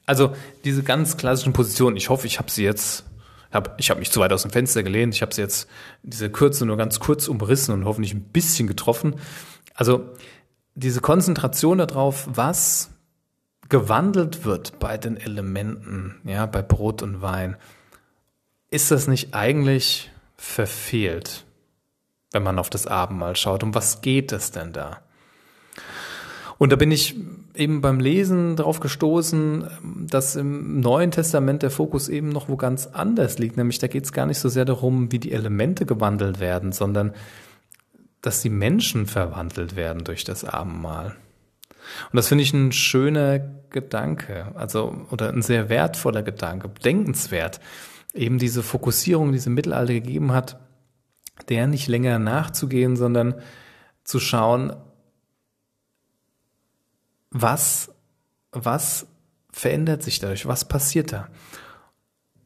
also 0.06 0.34
diese 0.64 0.84
ganz 0.84 1.18
klassischen 1.18 1.54
Positionen, 1.54 1.98
ich 1.98 2.10
hoffe, 2.10 2.28
ich 2.28 2.40
habe 2.40 2.50
sie 2.50 2.64
jetzt 2.64 3.06
ich 3.78 3.90
habe 3.90 4.00
mich 4.00 4.12
zu 4.12 4.22
weit 4.22 4.32
aus 4.32 4.44
dem 4.44 4.52
Fenster 4.52 4.82
gelehnt. 4.82 5.14
Ich 5.14 5.22
habe 5.22 5.34
sie 5.34 5.42
jetzt 5.42 5.68
diese 6.04 6.30
Kürze 6.30 6.66
nur 6.66 6.78
ganz 6.78 7.02
kurz 7.02 7.28
umrissen 7.28 7.74
und 7.74 7.84
hoffentlich 7.84 8.14
ein 8.14 8.22
bisschen 8.22 8.66
getroffen. 8.66 9.16
Also 9.74 10.06
diese 10.74 11.02
Konzentration 11.02 11.78
darauf, 11.80 12.30
was 12.32 12.92
gewandelt 13.72 14.46
wird 14.46 14.80
bei 14.80 14.98
den 14.98 15.18
Elementen, 15.18 16.20
ja, 16.26 16.46
bei 16.46 16.62
Brot 16.62 17.02
und 17.02 17.22
Wein, 17.22 17.56
ist 18.70 18.92
das 18.92 19.08
nicht 19.08 19.34
eigentlich 19.34 20.12
verfehlt, 20.36 21.46
wenn 22.32 22.44
man 22.44 22.60
auf 22.60 22.70
das 22.70 22.86
Abendmahl 22.86 23.36
schaut? 23.36 23.64
Um 23.64 23.74
was 23.74 24.02
geht 24.02 24.34
es 24.34 24.52
denn 24.52 24.74
da? 24.74 25.00
Und 26.58 26.72
da 26.72 26.76
bin 26.76 26.92
ich 26.92 27.16
eben 27.56 27.82
beim 27.82 28.00
Lesen 28.00 28.56
darauf 28.56 28.82
gestoßen, 28.82 30.08
dass 30.08 30.36
im 30.36 30.82
Neuen 30.82 31.12
Testament 31.12 31.64
der 31.64 31.72
Fokus 31.72 32.10
eben 32.10 32.30
noch 32.30 32.50
wo 32.50 32.58
ganz 32.58 32.88
anders 32.88 33.40
liegt. 33.40 33.58
Nämlich 33.58 33.80
da 33.80 33.88
geht 33.88 34.04
es 34.04 34.14
gar 34.14 34.26
nicht 34.26 34.40
so 34.40 34.50
sehr 34.50 34.66
darum, 34.66 35.12
wie 35.12 35.20
die 35.20 35.32
Elemente 35.32 35.86
gewandelt 35.86 36.40
werden, 36.40 36.72
sondern 36.72 37.14
dass 38.22 38.42
die 38.42 38.50
Menschen 38.50 39.08
verwandelt 39.08 39.76
werden 39.76 40.04
durch 40.04 40.24
das 40.24 40.44
Abendmahl. 40.44 41.16
Und 42.12 42.18
das 42.18 42.28
finde 42.28 42.44
ich 42.44 42.54
ein 42.54 42.72
schöner 42.72 43.40
Gedanke, 43.70 44.52
also 44.56 45.06
oder 45.12 45.30
ein 45.30 45.42
sehr 45.42 45.70
wertvoller 45.70 46.24
Gedanke, 46.24 46.68
bedenkenswert. 46.68 47.60
Eben 48.14 48.38
diese 48.38 48.64
Fokussierung, 48.64 49.32
die 49.32 49.38
es 49.38 49.48
im 49.48 49.54
Mittelalter 49.54 49.94
gegeben 49.94 50.34
hat, 50.34 50.60
der 51.50 51.68
nicht 51.68 51.88
länger 51.88 52.20
nachzugehen, 52.20 52.96
sondern 52.96 53.36
zu 54.04 54.20
schauen, 54.20 54.76
was, 57.30 57.90
was 58.52 59.08
verändert 59.52 60.04
sich 60.04 60.20
dadurch, 60.20 60.46
was 60.46 60.68
passiert 60.68 61.14
da? 61.14 61.30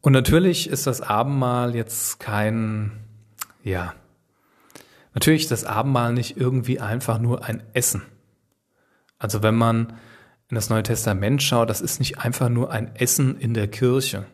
Und 0.02 0.14
natürlich 0.14 0.70
ist 0.70 0.86
das 0.86 1.02
Abendmahl 1.02 1.75
jetzt 1.75 2.20
kein, 2.20 2.92
ja, 3.64 3.96
natürlich 5.16 5.44
ist 5.44 5.52
das 5.52 5.64
Abendmahl 5.64 6.14
nicht 6.14 6.38
irgendwie 6.38 6.80
einfach 6.80 7.18
nur 7.18 7.44
ein 7.44 7.64
Essen. 7.74 8.04
Also 9.17 9.43
wenn 9.43 9.55
man 9.55 9.93
in 10.50 10.55
das 10.55 10.69
Neue 10.69 10.84
Testament 10.84 11.41
schaut, 11.41 11.69
das 11.69 11.81
ist 11.81 12.00
nicht 12.00 12.19
einfach 12.19 12.50
nur 12.50 12.72
ein 12.72 12.95
Essen 12.95 13.38
in 13.39 13.53
der 13.53 13.67
Kirche 13.67 14.25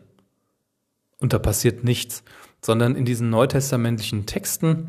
und 1.18 1.32
da 1.32 1.38
passiert 1.38 1.84
nichts, 1.84 2.24
sondern 2.60 2.96
in 2.96 3.04
diesen 3.04 3.30
neutestamentlichen 3.30 4.26
Texten, 4.26 4.88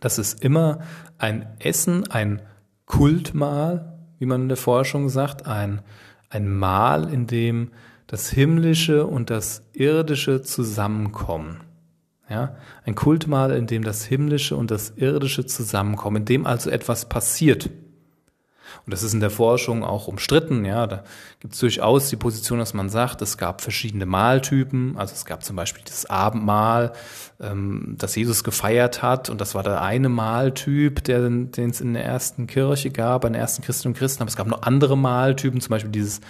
das 0.00 0.18
ist 0.18 0.42
immer 0.44 0.80
ein 1.18 1.46
Essen, 1.58 2.08
ein 2.10 2.42
Kultmahl, 2.84 3.98
wie 4.18 4.26
man 4.26 4.42
in 4.42 4.48
der 4.48 4.56
Forschung 4.56 5.08
sagt, 5.08 5.46
ein, 5.46 5.82
ein 6.28 6.48
Mahl, 6.48 7.12
in 7.12 7.26
dem 7.26 7.70
das 8.06 8.30
Himmlische 8.30 9.06
und 9.06 9.30
das 9.30 9.62
Irdische 9.72 10.42
zusammenkommen. 10.42 11.60
Ja, 12.28 12.56
ein 12.84 12.96
Kultmahl, 12.96 13.52
in 13.52 13.66
dem 13.68 13.84
das 13.84 14.04
Himmlische 14.04 14.56
und 14.56 14.70
das 14.70 14.90
Irdische 14.96 15.46
zusammenkommen, 15.46 16.18
in 16.18 16.24
dem 16.24 16.46
also 16.46 16.70
etwas 16.70 17.08
passiert. 17.08 17.70
Und 18.84 18.92
das 18.92 19.02
ist 19.02 19.14
in 19.14 19.20
der 19.20 19.30
Forschung 19.30 19.84
auch 19.84 20.08
umstritten. 20.08 20.64
Ja, 20.64 20.86
da 20.86 21.04
gibt 21.40 21.54
es 21.54 21.60
durchaus 21.60 22.08
die 22.08 22.16
Position, 22.16 22.58
dass 22.58 22.74
man 22.74 22.88
sagt, 22.88 23.22
es 23.22 23.38
gab 23.38 23.60
verschiedene 23.60 24.06
Mahltypen. 24.06 24.96
Also 24.96 25.14
es 25.14 25.24
gab 25.24 25.44
zum 25.44 25.56
Beispiel 25.56 25.82
das 25.86 26.06
Abendmahl, 26.06 26.92
ähm, 27.40 27.94
das 27.98 28.14
Jesus 28.14 28.44
gefeiert 28.44 29.02
hat, 29.02 29.30
und 29.30 29.40
das 29.40 29.54
war 29.54 29.62
der 29.62 29.82
eine 29.82 30.08
Mahltyp, 30.08 31.02
den 31.04 31.50
es 31.54 31.80
in 31.80 31.94
der 31.94 32.04
ersten 32.04 32.46
Kirche 32.46 32.90
gab, 32.90 33.22
bei 33.22 33.28
den 33.28 33.34
ersten 33.34 33.62
Christen 33.62 33.88
und 33.88 33.94
Christen. 33.94 34.22
Aber 34.22 34.28
es 34.28 34.36
gab 34.36 34.46
noch 34.46 34.62
andere 34.62 34.96
Mahltypen, 34.96 35.60
zum 35.60 35.70
Beispiel 35.70 35.92
dieses 35.92 36.20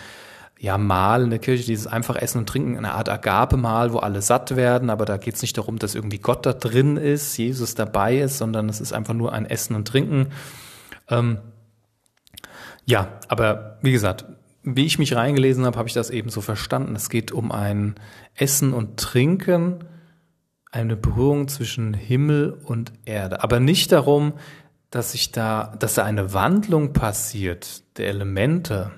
ja, 0.58 0.78
Mahl 0.78 1.22
in 1.22 1.30
der 1.30 1.38
Kirche, 1.38 1.64
dieses 1.64 1.86
einfach 1.86 2.16
Essen 2.16 2.38
und 2.38 2.48
Trinken, 2.48 2.78
eine 2.78 2.92
Art 2.92 3.08
Agape-Mahl, 3.08 3.92
wo 3.92 3.98
alle 3.98 4.22
satt 4.22 4.56
werden, 4.56 4.90
aber 4.90 5.04
da 5.04 5.18
geht 5.18 5.34
es 5.34 5.42
nicht 5.42 5.58
darum, 5.58 5.78
dass 5.78 5.94
irgendwie 5.94 6.18
Gott 6.18 6.46
da 6.46 6.52
drin 6.52 6.96
ist, 6.96 7.36
Jesus 7.36 7.74
dabei 7.74 8.18
ist, 8.18 8.38
sondern 8.38 8.68
es 8.68 8.80
ist 8.80 8.92
einfach 8.92 9.14
nur 9.14 9.32
ein 9.32 9.44
Essen 9.44 9.76
und 9.76 9.86
Trinken. 9.86 10.28
Ähm, 11.08 11.38
ja, 12.86 13.18
aber 13.28 13.78
wie 13.82 13.92
gesagt, 13.92 14.24
wie 14.62 14.86
ich 14.86 14.98
mich 14.98 15.14
reingelesen 15.14 15.64
habe, 15.64 15.78
habe 15.78 15.88
ich 15.88 15.94
das 15.94 16.10
eben 16.10 16.30
so 16.30 16.40
verstanden. 16.40 16.96
Es 16.96 17.10
geht 17.10 17.30
um 17.30 17.52
ein 17.52 17.96
Essen 18.34 18.72
und 18.72 18.98
Trinken, 18.98 19.84
eine 20.70 20.96
Berührung 20.96 21.48
zwischen 21.48 21.94
Himmel 21.94 22.52
und 22.52 22.92
Erde, 23.04 23.42
aber 23.42 23.60
nicht 23.60 23.92
darum, 23.92 24.34
dass 24.90 25.12
sich 25.12 25.32
da, 25.32 25.74
dass 25.78 25.94
da 25.94 26.04
eine 26.04 26.32
Wandlung 26.32 26.92
passiert 26.92 27.82
der 27.98 28.08
Elemente, 28.08 28.92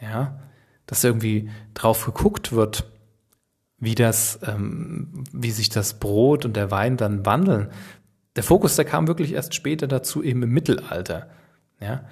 ja, 0.00 0.38
dass 0.86 1.04
irgendwie 1.04 1.50
drauf 1.74 2.04
geguckt 2.04 2.52
wird, 2.52 2.84
wie 3.78 3.94
das, 3.94 4.38
ähm, 4.46 5.24
wie 5.32 5.50
sich 5.50 5.68
das 5.68 5.94
Brot 5.94 6.44
und 6.44 6.54
der 6.54 6.70
Wein 6.70 6.96
dann 6.96 7.24
wandeln. 7.26 7.70
Der 8.36 8.42
Fokus, 8.42 8.76
der 8.76 8.84
kam 8.84 9.08
wirklich 9.08 9.32
erst 9.32 9.54
später 9.54 9.86
dazu, 9.86 10.22
eben 10.22 10.42
im 10.42 10.50
Mittelalter, 10.50 11.28
ja, 11.80 12.04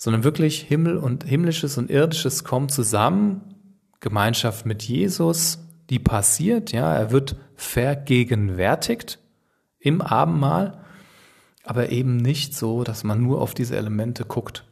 sondern 0.00 0.24
wirklich 0.24 0.62
Himmel 0.62 0.96
und 0.96 1.24
himmlisches 1.24 1.76
und 1.76 1.90
irdisches 1.90 2.42
kommen 2.42 2.70
zusammen, 2.70 3.54
Gemeinschaft 4.00 4.64
mit 4.64 4.82
Jesus, 4.82 5.58
die 5.90 5.98
passiert, 5.98 6.72
ja, 6.72 6.96
er 6.96 7.10
wird 7.10 7.36
vergegenwärtigt 7.54 9.18
im 9.78 10.00
Abendmahl, 10.00 10.82
aber 11.64 11.90
eben 11.90 12.16
nicht 12.16 12.54
so, 12.54 12.82
dass 12.82 13.04
man 13.04 13.22
nur 13.22 13.42
auf 13.42 13.52
diese 13.52 13.76
Elemente 13.76 14.24
guckt. 14.24 14.64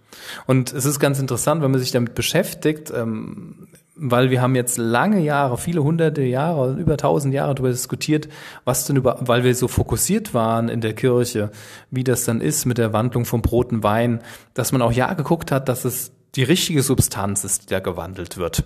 Und 0.46 0.72
es 0.72 0.86
ist 0.86 0.98
ganz 0.98 1.18
interessant, 1.18 1.60
wenn 1.60 1.72
man 1.72 1.80
sich 1.80 1.90
damit 1.90 2.14
beschäftigt, 2.14 2.90
ähm, 2.90 3.67
weil 4.00 4.30
wir 4.30 4.40
haben 4.40 4.54
jetzt 4.54 4.78
lange 4.78 5.20
Jahre, 5.20 5.58
viele 5.58 5.82
hunderte 5.82 6.22
Jahre, 6.22 6.74
über 6.74 6.96
tausend 6.96 7.34
Jahre 7.34 7.54
darüber 7.54 7.70
diskutiert, 7.70 8.28
was 8.64 8.86
denn 8.86 8.96
über, 8.96 9.18
weil 9.20 9.44
wir 9.44 9.54
so 9.54 9.68
fokussiert 9.68 10.34
waren 10.34 10.68
in 10.68 10.80
der 10.80 10.94
Kirche, 10.94 11.50
wie 11.90 12.04
das 12.04 12.24
dann 12.24 12.40
ist 12.40 12.64
mit 12.64 12.78
der 12.78 12.92
Wandlung 12.92 13.24
von 13.24 13.42
Brot 13.42 13.72
und 13.72 13.82
Wein, 13.82 14.20
dass 14.54 14.72
man 14.72 14.82
auch 14.82 14.92
ja 14.92 15.12
geguckt 15.14 15.50
hat, 15.50 15.68
dass 15.68 15.84
es 15.84 16.12
die 16.36 16.44
richtige 16.44 16.82
Substanz 16.82 17.44
ist, 17.44 17.64
die 17.64 17.74
da 17.74 17.80
gewandelt 17.80 18.36
wird. 18.36 18.64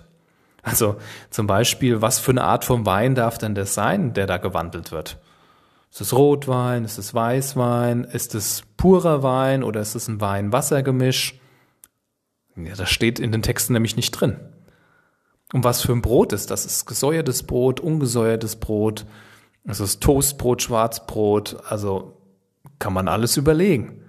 Also 0.61 0.95
zum 1.29 1.47
Beispiel, 1.47 2.01
was 2.01 2.19
für 2.19 2.31
eine 2.31 2.43
Art 2.43 2.63
von 2.63 2.85
Wein 2.85 3.15
darf 3.15 3.37
denn 3.37 3.55
das 3.55 3.73
sein, 3.73 4.13
der 4.13 4.27
da 4.27 4.37
gewandelt 4.37 4.91
wird? 4.91 5.17
Ist 5.91 6.01
es 6.01 6.13
Rotwein? 6.13 6.85
Ist 6.85 6.97
es 6.97 7.13
Weißwein? 7.13 8.03
Ist 8.05 8.33
es 8.33 8.63
purer 8.77 9.23
Wein 9.23 9.63
oder 9.63 9.81
ist 9.81 9.95
es 9.95 10.07
ein 10.07 10.21
Wein-Wasser-Gemisch? 10.21 11.39
Ja, 12.55 12.75
das 12.75 12.89
steht 12.89 13.19
in 13.19 13.31
den 13.31 13.41
Texten 13.41 13.73
nämlich 13.73 13.95
nicht 13.95 14.11
drin. 14.11 14.37
Und 15.53 15.63
was 15.63 15.83
für 15.83 15.93
ein 15.93 16.01
Brot 16.01 16.33
ist 16.33 16.49
das? 16.49 16.65
Ist 16.65 16.87
gesäuertes 16.87 17.43
Brot, 17.43 17.79
ungesäuertes 17.79 18.55
Brot? 18.55 19.05
Ist 19.65 19.79
es 19.79 19.99
Toastbrot, 19.99 20.63
Schwarzbrot? 20.63 21.57
Also 21.69 22.17
kann 22.79 22.91
man 22.91 23.07
alles 23.07 23.37
überlegen. 23.37 24.01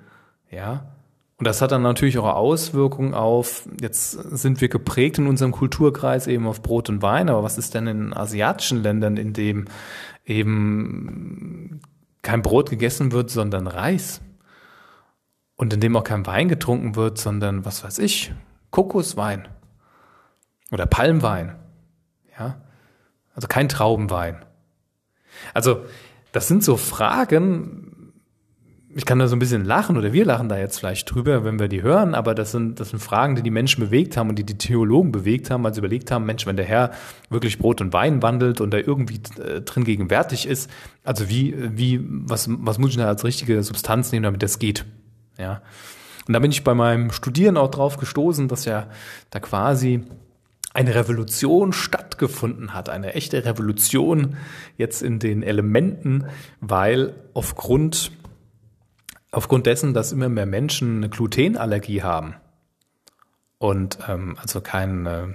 Ja. 0.51 0.95
Und 1.37 1.47
das 1.47 1.61
hat 1.61 1.71
dann 1.71 1.83
natürlich 1.83 2.17
auch 2.17 2.35
Auswirkungen 2.35 3.13
auf, 3.13 3.69
jetzt 3.79 4.13
sind 4.13 4.63
wir 4.63 4.69
geprägt 4.69 5.19
in 5.19 5.27
unserem 5.27 5.53
Kulturkreis 5.53 6.27
eben 6.29 6.47
auf 6.47 6.63
Brot 6.63 6.89
und 6.89 7.03
Wein, 7.03 7.29
aber 7.29 7.43
was 7.43 7.59
ist 7.59 7.75
denn 7.75 7.89
in 7.89 8.15
asiatischen 8.15 8.83
Ländern, 8.83 9.19
in 9.19 9.35
dem 9.35 9.67
eben 10.25 11.80
kein 12.23 12.41
Brot 12.41 12.71
gegessen 12.71 13.13
wird, 13.13 13.30
sondern 13.30 13.67
Reis? 13.67 14.23
Und 15.57 15.75
in 15.75 15.80
dem 15.80 15.97
auch 15.97 16.04
kein 16.04 16.26
Wein 16.26 16.49
getrunken 16.49 16.97
wird, 16.97 17.19
sondern, 17.19 17.65
was 17.65 17.85
weiß 17.85 17.99
ich, 17.99 18.33
Kokoswein 18.71 19.47
oder 20.75 20.87
Palmwein. 20.87 21.56
Ja? 22.39 22.56
Also 23.34 23.49
kein 23.49 23.69
Traubenwein. 23.69 24.45
Also, 25.54 25.84
das 26.32 26.49
sind 26.49 26.63
so 26.63 26.76
Fragen, 26.76 28.13
ich 28.97 29.04
kann 29.04 29.19
da 29.19 29.26
so 29.26 29.34
ein 29.34 29.41
bisschen 29.41 29.65
lachen 29.65 29.97
oder 29.97 30.13
wir 30.13 30.25
lachen 30.25 30.49
da 30.49 30.56
jetzt 30.56 30.78
vielleicht 30.78 31.13
drüber, 31.13 31.45
wenn 31.45 31.58
wir 31.58 31.69
die 31.69 31.82
hören, 31.82 32.15
aber 32.15 32.34
das 32.34 32.52
sind, 32.52 32.78
das 32.78 32.91
sind 32.91 33.00
Fragen, 33.00 33.34
die 33.34 33.43
die 33.43 33.50
Menschen 33.50 33.80
bewegt 33.80 34.17
haben 34.17 34.28
und 34.28 34.37
die 34.39 34.45
die 34.45 34.58
Theologen 34.58 35.10
bewegt 35.10 35.50
haben, 35.50 35.67
als 35.67 35.76
sie 35.76 35.80
überlegt 35.80 36.10
haben, 36.10 36.26
Mensch, 36.26 36.47
wenn 36.47 36.56
der 36.56 36.65
Herr 36.65 36.93
wirklich 37.28 37.58
Brot 37.58 37.80
und 37.80 37.93
Wein 37.93 38.23
wandelt 38.23 38.60
und 38.60 38.71
da 38.71 38.78
irgendwie 38.78 39.21
äh, 39.41 39.63
drin 39.63 39.84
gegenwärtig 39.84 40.47
ist, 40.47 40.71
also 41.02 41.28
wie, 41.28 41.54
wie, 41.76 42.00
was, 42.04 42.49
was 42.49 42.78
muss 42.78 42.91
ich 42.91 42.97
da 42.97 43.08
als 43.08 43.25
richtige 43.25 43.63
Substanz 43.63 44.13
nehmen, 44.13 44.25
damit 44.25 44.43
das 44.43 44.58
geht? 44.60 44.84
Ja. 45.39 45.63
Und 46.26 46.32
da 46.32 46.39
bin 46.39 46.52
ich 46.52 46.65
bei 46.65 46.75
meinem 46.75 47.10
Studieren 47.10 47.56
auch 47.56 47.71
drauf 47.71 47.97
gestoßen, 47.97 48.49
dass 48.49 48.65
ja 48.65 48.87
da 49.30 49.41
quasi 49.41 50.04
eine 50.75 50.95
Revolution 50.95 51.73
stattgefunden 51.73 52.75
hat, 52.75 52.89
eine 52.89 53.15
echte 53.15 53.45
Revolution 53.45 54.37
jetzt 54.76 55.02
in 55.02 55.21
den 55.21 55.43
Elementen, 55.43 56.26
weil 56.60 57.15
aufgrund 57.32 58.10
aufgrund 59.30 59.67
dessen, 59.67 59.95
dass 59.95 60.13
immer 60.13 60.28
mehr 60.28 60.47
Menschen 60.47 60.99
eine 60.99 61.08
Glutenallergie 61.08 62.02
haben 62.02 62.34
und 63.58 63.99
ähm, 64.08 64.37
also 64.41 64.60
kein 64.60 65.06
äh, 65.06 65.26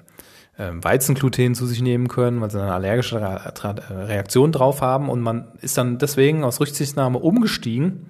Weizengluten 0.58 1.56
zu 1.56 1.66
sich 1.66 1.82
nehmen 1.82 2.10
können, 2.10 2.42
weil 2.42 2.52
sie 2.52 2.62
eine 2.62 2.74
allergische 2.74 3.22
Reaktion 3.22 4.52
drauf 4.52 4.82
haben 4.82 5.10
und 5.10 5.22
man 5.22 5.54
ist 5.62 5.78
dann 5.78 5.98
deswegen 6.00 6.44
aus 6.44 6.60
Rücksichtnahme 6.60 7.20
umgestiegen 7.20 8.08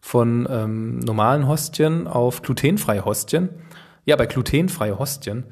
von 0.00 0.48
ähm, 0.50 0.98
normalen 0.98 1.46
Hostien 1.46 2.08
auf 2.08 2.42
glutenfreie 2.42 3.04
Hostien. 3.04 3.48
Ja, 4.04 4.16
bei 4.16 4.26
glutenfreie 4.26 4.98
Hostien 4.98 5.44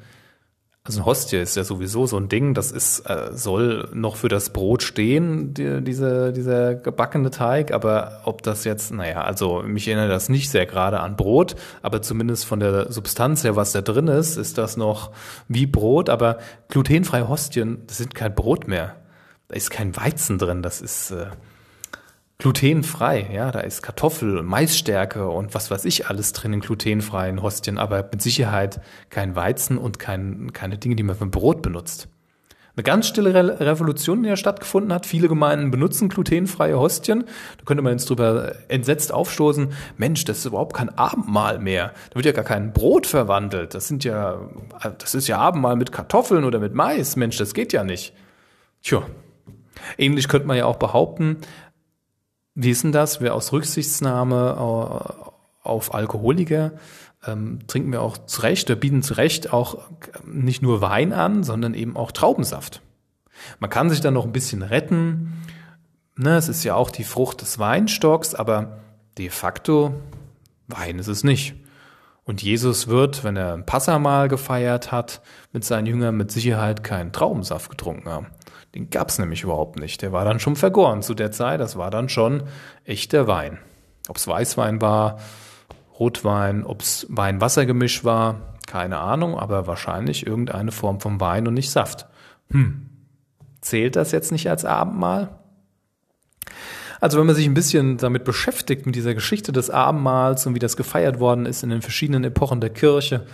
also 0.83 1.01
ein 1.01 1.05
Hostie 1.05 1.37
ist 1.37 1.55
ja 1.55 1.63
sowieso 1.63 2.07
so 2.07 2.17
ein 2.17 2.27
Ding, 2.27 2.55
das 2.55 2.71
ist, 2.71 3.01
äh, 3.01 3.29
soll 3.33 3.87
noch 3.93 4.15
für 4.15 4.29
das 4.29 4.51
Brot 4.51 4.81
stehen, 4.81 5.53
die, 5.53 5.83
diese, 5.83 6.33
dieser 6.33 6.73
gebackene 6.73 7.29
Teig, 7.29 7.71
aber 7.71 8.21
ob 8.25 8.41
das 8.41 8.63
jetzt, 8.63 8.91
naja, 8.91 9.21
also 9.21 9.61
mich 9.61 9.87
erinnert 9.87 10.09
das 10.09 10.27
nicht 10.27 10.49
sehr 10.49 10.65
gerade 10.65 10.99
an 10.99 11.15
Brot, 11.15 11.55
aber 11.83 12.01
zumindest 12.01 12.45
von 12.45 12.59
der 12.59 12.91
Substanz 12.91 13.43
her, 13.43 13.55
was 13.55 13.73
da 13.73 13.81
drin 13.81 14.07
ist, 14.07 14.37
ist 14.37 14.57
das 14.57 14.75
noch 14.75 15.11
wie 15.47 15.67
Brot, 15.67 16.09
aber 16.09 16.39
glutenfreie 16.69 17.27
Hostien, 17.27 17.83
das 17.85 17.97
sind 17.97 18.15
kein 18.15 18.33
Brot 18.33 18.67
mehr. 18.67 18.95
Da 19.49 19.55
ist 19.57 19.69
kein 19.69 19.95
Weizen 19.95 20.39
drin, 20.39 20.63
das 20.63 20.81
ist, 20.81 21.11
äh, 21.11 21.27
glutenfrei, 22.41 23.29
ja, 23.31 23.51
da 23.51 23.59
ist 23.59 23.83
Kartoffel, 23.83 24.41
Maisstärke 24.41 25.29
und 25.29 25.53
was 25.53 25.69
weiß 25.69 25.85
ich 25.85 26.07
alles 26.07 26.33
drin 26.33 26.53
in 26.53 26.59
glutenfreien 26.59 27.43
Hostien, 27.43 27.77
aber 27.77 28.09
mit 28.11 28.19
Sicherheit 28.23 28.81
kein 29.11 29.35
Weizen 29.35 29.77
und 29.77 29.99
kein, 29.99 30.51
keine 30.51 30.79
Dinge, 30.79 30.95
die 30.95 31.03
man 31.03 31.15
für 31.15 31.27
Brot 31.27 31.61
benutzt. 31.61 32.07
Eine 32.75 32.83
ganz 32.83 33.07
stille 33.07 33.35
Re 33.35 33.59
Revolution, 33.59 34.23
die 34.23 34.29
ja 34.29 34.37
stattgefunden 34.37 34.91
hat. 34.91 35.05
Viele 35.05 35.27
Gemeinden 35.27 35.69
benutzen 35.69 36.09
glutenfreie 36.09 36.79
Hostien. 36.79 37.25
Da 37.57 37.65
könnte 37.65 37.83
man 37.83 37.93
jetzt 37.93 38.09
drüber 38.09 38.53
entsetzt 38.69 39.13
aufstoßen. 39.13 39.73
Mensch, 39.97 40.25
das 40.25 40.39
ist 40.39 40.45
überhaupt 40.45 40.75
kein 40.75 40.89
Abendmahl 40.89 41.59
mehr. 41.59 41.93
Da 42.09 42.15
wird 42.15 42.25
ja 42.25 42.31
gar 42.31 42.45
kein 42.45 42.73
Brot 42.73 43.05
verwandelt. 43.05 43.75
Das 43.75 43.87
sind 43.87 44.03
ja, 44.03 44.49
das 44.97 45.13
ist 45.13 45.27
ja 45.27 45.37
Abendmahl 45.37 45.75
mit 45.75 45.91
Kartoffeln 45.91 46.43
oder 46.43 46.59
mit 46.59 46.73
Mais. 46.73 47.17
Mensch, 47.17 47.37
das 47.37 47.53
geht 47.53 47.71
ja 47.71 47.83
nicht. 47.83 48.13
Tja. 48.81 49.03
Ähnlich 49.97 50.27
könnte 50.27 50.47
man 50.47 50.57
ja 50.57 50.65
auch 50.65 50.77
behaupten, 50.77 51.37
wie 52.55 52.71
ist 52.71 52.83
denn 52.83 52.91
das? 52.91 53.21
Wir 53.21 53.33
aus 53.33 53.53
Rücksichtsnahme 53.53 54.55
äh, 54.57 55.67
auf 55.67 55.93
Alkoholiker 55.93 56.71
ähm, 57.25 57.59
trinken 57.67 57.91
wir 57.91 58.01
auch 58.01 58.17
zu 58.17 58.41
Recht 58.41 58.69
oder 58.69 58.79
bieten 58.79 59.03
zu 59.03 59.13
Recht 59.15 59.53
auch 59.53 59.89
nicht 60.25 60.61
nur 60.61 60.81
Wein 60.81 61.13
an, 61.13 61.43
sondern 61.43 61.73
eben 61.73 61.95
auch 61.95 62.11
Traubensaft. 62.11 62.81
Man 63.59 63.69
kann 63.69 63.89
sich 63.89 64.01
dann 64.01 64.13
noch 64.13 64.25
ein 64.25 64.31
bisschen 64.31 64.61
retten. 64.61 65.33
Ne, 66.15 66.35
es 66.35 66.49
ist 66.49 66.63
ja 66.63 66.75
auch 66.75 66.91
die 66.91 67.03
Frucht 67.03 67.41
des 67.41 67.59
Weinstocks, 67.59 68.35
aber 68.35 68.79
de 69.17 69.29
facto 69.29 69.95
Wein 70.67 70.99
ist 70.99 71.07
es 71.07 71.23
nicht. 71.23 71.55
Und 72.23 72.43
Jesus 72.43 72.87
wird, 72.87 73.23
wenn 73.23 73.35
er 73.35 73.53
ein 73.53 73.65
Passamal 73.65 74.27
gefeiert 74.27 74.91
hat, 74.91 75.21
mit 75.51 75.65
seinen 75.65 75.87
Jüngern 75.87 76.15
mit 76.15 76.31
Sicherheit 76.31 76.83
keinen 76.83 77.11
Traubensaft 77.11 77.69
getrunken 77.69 78.09
haben. 78.09 78.27
Den 78.73 78.89
gab's 78.89 79.19
nämlich 79.19 79.43
überhaupt 79.43 79.79
nicht. 79.79 80.01
Der 80.01 80.11
war 80.11 80.23
dann 80.25 80.39
schon 80.39 80.55
vergoren 80.55 81.01
zu 81.01 81.13
der 81.13 81.31
Zeit. 81.31 81.59
Das 81.59 81.77
war 81.77 81.91
dann 81.91 82.09
schon 82.09 82.43
echter 82.85 83.27
Wein. 83.27 83.59
Ob's 84.07 84.27
Weißwein 84.27 84.81
war, 84.81 85.19
Rotwein, 85.99 86.65
ob's 86.65 87.05
Wein-Wasser-Gemisch 87.09 88.03
war, 88.03 88.55
keine 88.65 88.97
Ahnung, 88.97 89.37
aber 89.37 89.67
wahrscheinlich 89.67 90.25
irgendeine 90.25 90.71
Form 90.71 90.99
von 90.99 91.19
Wein 91.19 91.47
und 91.47 91.53
nicht 91.53 91.69
Saft. 91.69 92.07
Hm. 92.49 92.89
Zählt 93.61 93.95
das 93.95 94.11
jetzt 94.11 94.31
nicht 94.31 94.49
als 94.49 94.65
Abendmahl? 94.65 95.37
Also 96.99 97.19
wenn 97.19 97.25
man 97.25 97.35
sich 97.35 97.45
ein 97.45 97.53
bisschen 97.53 97.97
damit 97.97 98.23
beschäftigt, 98.23 98.85
mit 98.85 98.95
dieser 98.95 99.13
Geschichte 99.13 99.51
des 99.51 99.69
Abendmahls 99.69 100.45
und 100.45 100.55
wie 100.55 100.59
das 100.59 100.77
gefeiert 100.77 101.19
worden 101.19 101.45
ist 101.45 101.63
in 101.63 101.69
den 101.69 101.81
verschiedenen 101.81 102.23
Epochen 102.23 102.61
der 102.61 102.69
Kirche, 102.69 103.25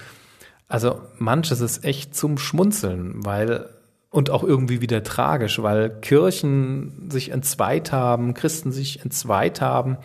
also 0.67 1.02
manches 1.17 1.62
ist 1.62 1.86
echt 1.86 2.15
zum 2.15 2.38
Schmunzeln, 2.38 3.26
weil 3.26 3.69
und 4.10 4.30
auch 4.30 4.43
irgendwie 4.43 4.82
wieder 4.82 5.04
tragisch, 5.04 5.62
weil 5.62 5.89
Kirchen 6.02 7.10
sich 7.10 7.32
entzweit 7.32 7.91
haben, 7.91 8.34
Christen 8.34 8.72
sich 8.72 9.04
entzweit 9.04 9.62
haben 9.62 9.98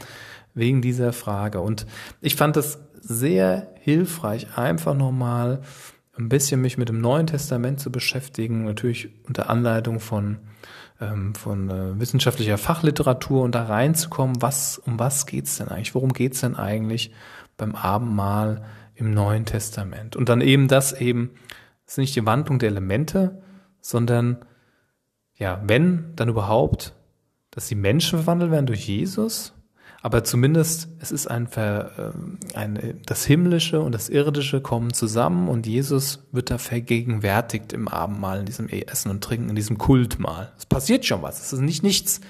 wegen 0.54 0.82
dieser 0.82 1.12
Frage. 1.12 1.60
Und 1.60 1.86
ich 2.20 2.36
fand 2.36 2.56
es 2.56 2.78
sehr 3.00 3.68
hilfreich, 3.80 4.56
einfach 4.56 4.94
nochmal 4.94 5.62
ein 6.18 6.28
bisschen 6.28 6.60
mich 6.60 6.76
mit 6.78 6.88
dem 6.88 7.00
Neuen 7.00 7.26
Testament 7.26 7.80
zu 7.80 7.90
beschäftigen, 7.90 8.64
natürlich 8.64 9.08
unter 9.26 9.48
Anleitung 9.48 9.98
von, 9.98 10.38
ähm, 11.00 11.34
von 11.34 11.70
äh, 11.70 11.98
wissenschaftlicher 11.98 12.58
Fachliteratur 12.58 13.42
und 13.42 13.54
da 13.54 13.64
reinzukommen, 13.64 14.42
was, 14.42 14.78
um 14.78 14.98
was 14.98 15.26
geht's 15.26 15.56
denn 15.56 15.68
eigentlich? 15.68 15.94
Worum 15.94 16.12
geht's 16.12 16.40
denn 16.40 16.54
eigentlich 16.54 17.12
beim 17.56 17.74
Abendmahl 17.74 18.62
im 18.94 19.12
Neuen 19.12 19.46
Testament? 19.46 20.14
Und 20.14 20.28
dann 20.28 20.42
eben 20.42 20.68
das 20.68 20.92
eben, 20.92 21.30
das 21.86 21.94
ist 21.94 21.98
nicht 21.98 22.16
die 22.16 22.26
Wandlung 22.26 22.58
der 22.58 22.68
Elemente, 22.68 23.42
sondern 23.82 24.38
ja, 25.36 25.60
wenn, 25.66 26.14
dann 26.16 26.30
überhaupt, 26.30 26.94
dass 27.50 27.68
die 27.68 27.74
Menschen 27.74 28.20
verwandelt 28.20 28.50
werden 28.50 28.66
durch 28.66 28.88
Jesus, 28.88 29.52
aber 30.00 30.24
zumindest 30.24 30.88
es 31.00 31.12
ist 31.12 31.26
ein, 31.28 31.46
Ver, 31.46 32.14
äh, 32.54 32.56
ein 32.56 33.00
das 33.06 33.24
Himmlische 33.24 33.80
und 33.80 33.92
das 33.92 34.08
Irdische 34.08 34.60
kommen 34.60 34.92
zusammen 34.92 35.48
und 35.48 35.66
Jesus 35.66 36.26
wird 36.32 36.50
da 36.50 36.58
vergegenwärtigt 36.58 37.72
im 37.72 37.88
Abendmahl, 37.88 38.40
in 38.40 38.46
diesem 38.46 38.68
Essen 38.68 39.10
und 39.10 39.22
Trinken, 39.22 39.50
in 39.50 39.56
diesem 39.56 39.78
Kultmahl. 39.78 40.52
Es 40.56 40.66
passiert 40.66 41.04
schon 41.04 41.22
was, 41.22 41.40
es 41.40 41.52
ist 41.52 41.60
nicht 41.60 41.82
nichts. 41.82 42.20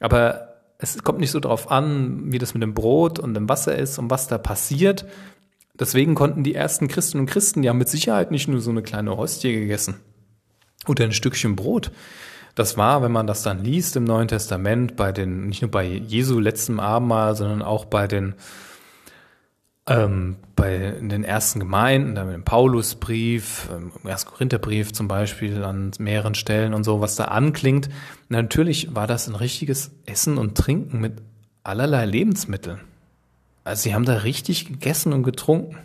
Aber 0.00 0.54
es 0.78 1.02
kommt 1.02 1.20
nicht 1.20 1.30
so 1.30 1.38
drauf 1.38 1.70
an, 1.70 2.32
wie 2.32 2.38
das 2.38 2.54
mit 2.54 2.62
dem 2.62 2.74
Brot 2.74 3.18
und 3.18 3.34
dem 3.34 3.48
Wasser 3.48 3.76
ist 3.76 3.98
und 3.98 4.10
was 4.10 4.26
da 4.26 4.36
passiert. 4.36 5.06
Deswegen 5.78 6.14
konnten 6.14 6.44
die 6.44 6.54
ersten 6.54 6.88
Christen 6.88 7.20
und 7.20 7.26
Christen 7.26 7.62
ja 7.62 7.72
mit 7.72 7.88
Sicherheit 7.88 8.30
nicht 8.30 8.48
nur 8.48 8.60
so 8.60 8.70
eine 8.70 8.82
kleine 8.82 9.16
Hostie 9.16 9.52
gegessen 9.52 9.96
oder 10.88 11.04
ein 11.04 11.12
Stückchen 11.12 11.56
Brot. 11.56 11.90
Das 12.54 12.76
war, 12.76 13.02
wenn 13.02 13.12
man 13.12 13.26
das 13.26 13.42
dann 13.42 13.64
liest 13.64 13.96
im 13.96 14.04
Neuen 14.04 14.28
Testament, 14.28 14.96
bei 14.96 15.12
den, 15.12 15.48
nicht 15.48 15.62
nur 15.62 15.70
bei 15.70 15.84
Jesu 15.84 16.38
letztem 16.38 16.80
Abendmahl, 16.80 17.34
sondern 17.34 17.62
auch 17.62 17.86
bei 17.86 18.06
den, 18.06 18.34
ähm, 19.86 20.36
bei 20.54 20.94
den 21.00 21.24
ersten 21.24 21.60
Gemeinden, 21.60 22.14
dann 22.14 22.32
im 22.32 22.44
Paulusbrief, 22.44 23.70
im 23.74 23.92
1. 24.06 24.26
Korintherbrief 24.26 24.92
zum 24.92 25.08
Beispiel 25.08 25.64
an 25.64 25.92
mehreren 25.98 26.34
Stellen 26.34 26.74
und 26.74 26.84
so, 26.84 27.00
was 27.00 27.16
da 27.16 27.24
anklingt. 27.24 27.88
Natürlich 28.28 28.94
war 28.94 29.06
das 29.06 29.28
ein 29.28 29.34
richtiges 29.34 29.90
Essen 30.04 30.36
und 30.36 30.56
Trinken 30.56 31.00
mit 31.00 31.22
allerlei 31.64 32.04
Lebensmitteln. 32.04 32.80
Also 33.64 33.84
sie 33.84 33.94
haben 33.94 34.04
da 34.04 34.18
richtig 34.18 34.66
gegessen 34.66 35.12
und 35.12 35.22
getrunken. 35.22 35.78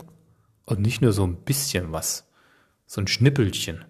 Und 0.65 0.81
nicht 0.81 1.01
nur 1.01 1.13
so 1.13 1.25
ein 1.25 1.37
bisschen 1.37 1.93
was. 1.93 2.25
So 2.87 2.99
ein 2.99 3.07
Schnippelchen. 3.07 3.85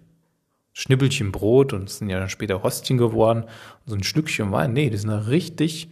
Schnippelchen 0.78 1.32
Brot 1.32 1.72
und 1.72 1.88
es 1.88 1.98
sind 1.98 2.08
ja 2.08 2.20
dann 2.20 2.28
später 2.28 2.62
Hostien 2.62 2.98
geworden, 2.98 3.46
so 3.84 3.96
ein 3.96 4.04
Stückchen 4.04 4.52
Wein. 4.52 4.72
Nee, 4.72 4.90
die 4.90 4.96
sind 4.96 5.10
da 5.10 5.18
richtig, 5.18 5.90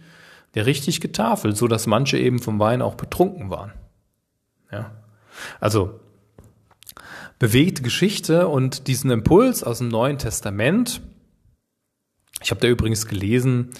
der 0.53 0.65
richtig 0.65 1.01
getafelt, 1.01 1.57
so 1.57 1.67
dass 1.67 1.87
manche 1.87 2.17
eben 2.17 2.39
vom 2.39 2.57
Wein 2.57 2.81
auch 2.81 2.95
betrunken 2.95 3.49
waren. 3.49 3.73
Ja. 4.71 4.91
Also, 5.59 5.99
bewegte 7.37 7.81
Geschichte 7.81 8.47
und 8.47 8.87
diesen 8.87 9.11
Impuls 9.11 9.61
aus 9.61 9.79
dem 9.79 9.89
Neuen 9.89 10.19
Testament. 10.19 11.01
Ich 12.41 12.49
habe 12.49 12.61
da 12.61 12.69
übrigens 12.69 13.07
gelesen 13.07 13.71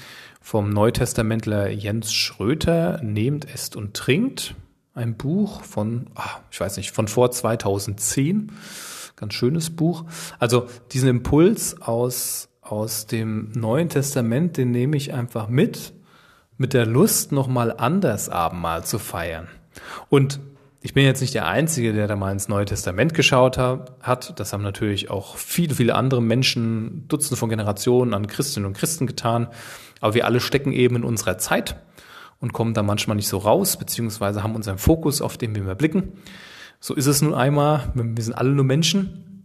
vom 0.42 0.72
Neutestamentler 0.72 1.70
Jens 1.70 2.12
Schröter, 2.12 3.02
Nehmt, 3.02 3.50
esst 3.50 3.78
und 3.78 3.94
trinkt. 3.94 4.56
Ein 4.94 5.16
Buch 5.16 5.64
von, 5.64 6.08
ach, 6.16 6.42
ich 6.52 6.60
weiß 6.60 6.76
nicht, 6.76 6.92
von 6.92 7.08
vor 7.08 7.32
2010 7.32 8.52
ganz 9.18 9.34
schönes 9.34 9.76
Buch. 9.76 10.06
Also 10.40 10.68
diesen 10.94 11.10
Impuls 11.10 11.82
aus, 11.82 12.48
aus 12.62 13.08
dem 13.08 13.52
Neuen 13.54 13.90
Testament, 13.90 14.56
den 14.56 14.72
nehme 14.72 14.96
ich 14.96 15.14
einfach 15.14 15.50
mit, 15.50 15.94
mit 16.58 16.74
der 16.74 16.86
Lust, 16.86 17.34
nochmal 17.34 17.74
anders 17.76 18.30
Abendmahl 18.30 18.86
zu 18.86 19.00
feiern. 19.00 19.48
Und 20.10 20.40
ich 20.82 20.94
bin 20.94 21.04
jetzt 21.04 21.22
nicht 21.22 21.34
der 21.34 21.48
Einzige, 21.48 21.92
der 21.92 22.08
da 22.08 22.16
mal 22.16 22.32
ins 22.32 22.48
Neue 22.48 22.66
Testament 22.66 23.14
geschaut 23.14 23.58
hat. 23.58 24.40
Das 24.40 24.54
haben 24.54 24.64
natürlich 24.64 25.10
auch 25.10 25.36
viele, 25.36 25.76
viele 25.76 25.96
andere 25.96 26.22
Menschen, 26.22 27.08
Dutzende 27.08 27.36
von 27.36 27.50
Generationen 27.50 28.14
an 28.14 28.28
Christinnen 28.28 28.68
und 28.68 28.78
Christen 28.78 29.08
getan. 29.08 29.48
Aber 30.00 30.14
wir 30.14 30.26
alle 30.26 30.40
stecken 30.40 30.72
eben 30.72 30.96
in 30.96 31.04
unserer 31.04 31.40
Zeit 31.40 31.76
und 32.40 32.54
kommen 32.54 32.76
da 32.76 32.84
manchmal 32.84 33.16
nicht 33.16 33.28
so 33.28 33.40
raus, 33.40 33.78
beziehungsweise 33.78 34.44
haben 34.44 34.56
unseren 34.56 34.78
Fokus, 34.78 35.22
auf 35.22 35.38
den 35.38 35.56
wir 35.56 35.64
mehr 35.64 35.76
blicken. 35.76 36.14
So 36.80 36.94
ist 36.94 37.08
es 37.08 37.22
nun 37.22 37.34
einmal. 37.34 37.92
Wir 37.96 38.24
sind 38.24 38.34
alle 38.34 38.52
nur 38.52 38.66
Menschen. 38.66 39.44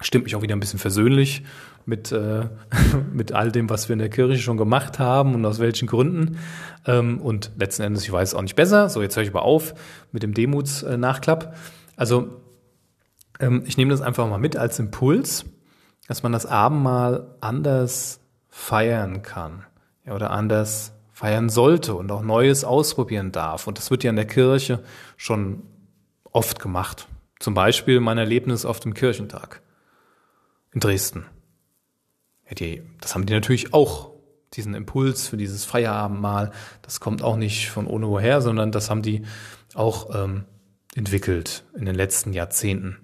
Stimmt 0.00 0.24
mich 0.24 0.34
auch 0.34 0.42
wieder 0.42 0.56
ein 0.56 0.60
bisschen 0.60 0.78
versöhnlich 0.78 1.44
mit, 1.86 2.12
äh, 2.12 2.48
mit 3.12 3.32
all 3.32 3.52
dem, 3.52 3.70
was 3.70 3.88
wir 3.88 3.94
in 3.94 4.00
der 4.00 4.10
Kirche 4.10 4.42
schon 4.42 4.56
gemacht 4.56 4.98
haben 4.98 5.34
und 5.34 5.44
aus 5.46 5.58
welchen 5.58 5.86
Gründen. 5.86 6.38
Ähm, 6.86 7.20
und 7.20 7.52
letzten 7.56 7.82
Endes, 7.82 8.02
ich 8.02 8.12
weiß 8.12 8.30
es 8.30 8.34
auch 8.34 8.42
nicht 8.42 8.56
besser. 8.56 8.88
So, 8.88 9.02
jetzt 9.02 9.16
höre 9.16 9.22
ich 9.22 9.30
aber 9.30 9.42
auf 9.42 9.74
mit 10.12 10.22
dem 10.22 10.34
Demutsnachklapp. 10.34 11.56
Also, 11.96 12.40
ähm, 13.40 13.62
ich 13.66 13.76
nehme 13.76 13.90
das 13.90 14.00
einfach 14.00 14.28
mal 14.28 14.38
mit 14.38 14.56
als 14.56 14.78
Impuls, 14.78 15.44
dass 16.08 16.22
man 16.22 16.32
das 16.32 16.46
Abendmahl 16.46 17.36
anders 17.40 18.20
feiern 18.48 19.22
kann. 19.22 19.64
Ja, 20.06 20.14
oder 20.14 20.30
anders 20.30 20.92
feiern 21.12 21.48
sollte 21.48 21.94
und 21.94 22.10
auch 22.10 22.22
Neues 22.22 22.64
ausprobieren 22.64 23.32
darf. 23.32 23.66
Und 23.66 23.78
das 23.78 23.90
wird 23.90 24.04
ja 24.04 24.10
in 24.10 24.16
der 24.16 24.26
Kirche 24.26 24.82
schon 25.16 25.62
oft 26.34 26.60
gemacht. 26.60 27.08
Zum 27.38 27.54
Beispiel 27.54 28.00
mein 28.00 28.18
Erlebnis 28.18 28.66
auf 28.66 28.80
dem 28.80 28.92
Kirchentag 28.92 29.62
in 30.72 30.80
Dresden. 30.80 31.24
Ja, 32.46 32.54
die, 32.54 32.82
das 33.00 33.14
haben 33.14 33.24
die 33.24 33.32
natürlich 33.32 33.72
auch, 33.72 34.12
diesen 34.52 34.74
Impuls 34.74 35.28
für 35.28 35.36
dieses 35.36 35.64
Feierabendmahl. 35.64 36.52
Das 36.82 37.00
kommt 37.00 37.22
auch 37.22 37.36
nicht 37.36 37.70
von 37.70 37.86
ohne 37.86 38.08
woher, 38.08 38.40
sondern 38.40 38.70
das 38.70 38.88
haben 38.88 39.02
die 39.02 39.22
auch 39.74 40.14
ähm, 40.14 40.44
entwickelt 40.94 41.64
in 41.76 41.86
den 41.86 41.94
letzten 41.94 42.32
Jahrzehnten. 42.32 42.98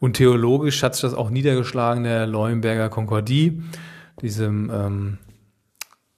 Und 0.00 0.14
theologisch 0.14 0.82
hat 0.82 0.94
sich 0.94 1.02
das 1.02 1.14
auch 1.14 1.30
niedergeschlagen, 1.30 2.02
der 2.04 2.26
Leuenberger 2.26 2.88
Konkordie, 2.88 3.62
diesem, 4.20 4.70
ähm, 4.70 5.18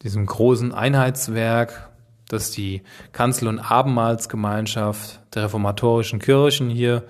diesem 0.03 0.25
großen 0.25 0.73
Einheitswerk, 0.73 1.88
dass 2.29 2.51
die 2.51 2.83
Kanzel- 3.12 3.49
und 3.49 3.59
Abendmahlsgemeinschaft 3.59 5.21
der 5.35 5.45
reformatorischen 5.45 6.19
Kirchen 6.19 6.71
hier 6.71 7.05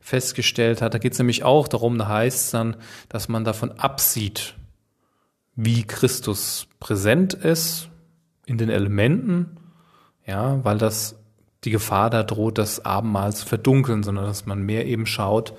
festgestellt 0.00 0.80
hat. 0.80 0.94
Da 0.94 0.98
geht 0.98 1.12
es 1.12 1.18
nämlich 1.18 1.44
auch 1.44 1.68
darum, 1.68 1.98
da 1.98 2.08
heißt 2.08 2.46
es 2.46 2.50
dann, 2.50 2.76
dass 3.08 3.28
man 3.28 3.44
davon 3.44 3.72
absieht, 3.72 4.54
wie 5.54 5.84
Christus 5.84 6.66
präsent 6.78 7.34
ist 7.34 7.90
in 8.46 8.56
den 8.56 8.70
Elementen, 8.70 9.58
ja, 10.26 10.64
weil 10.64 10.78
das 10.78 11.16
die 11.64 11.70
Gefahr 11.70 12.08
da 12.08 12.22
droht, 12.22 12.56
das 12.56 12.84
Abendmahl 12.84 13.34
zu 13.34 13.46
verdunkeln, 13.46 14.02
sondern 14.02 14.24
dass 14.24 14.46
man 14.46 14.62
mehr 14.62 14.86
eben 14.86 15.04
schaut 15.04 15.52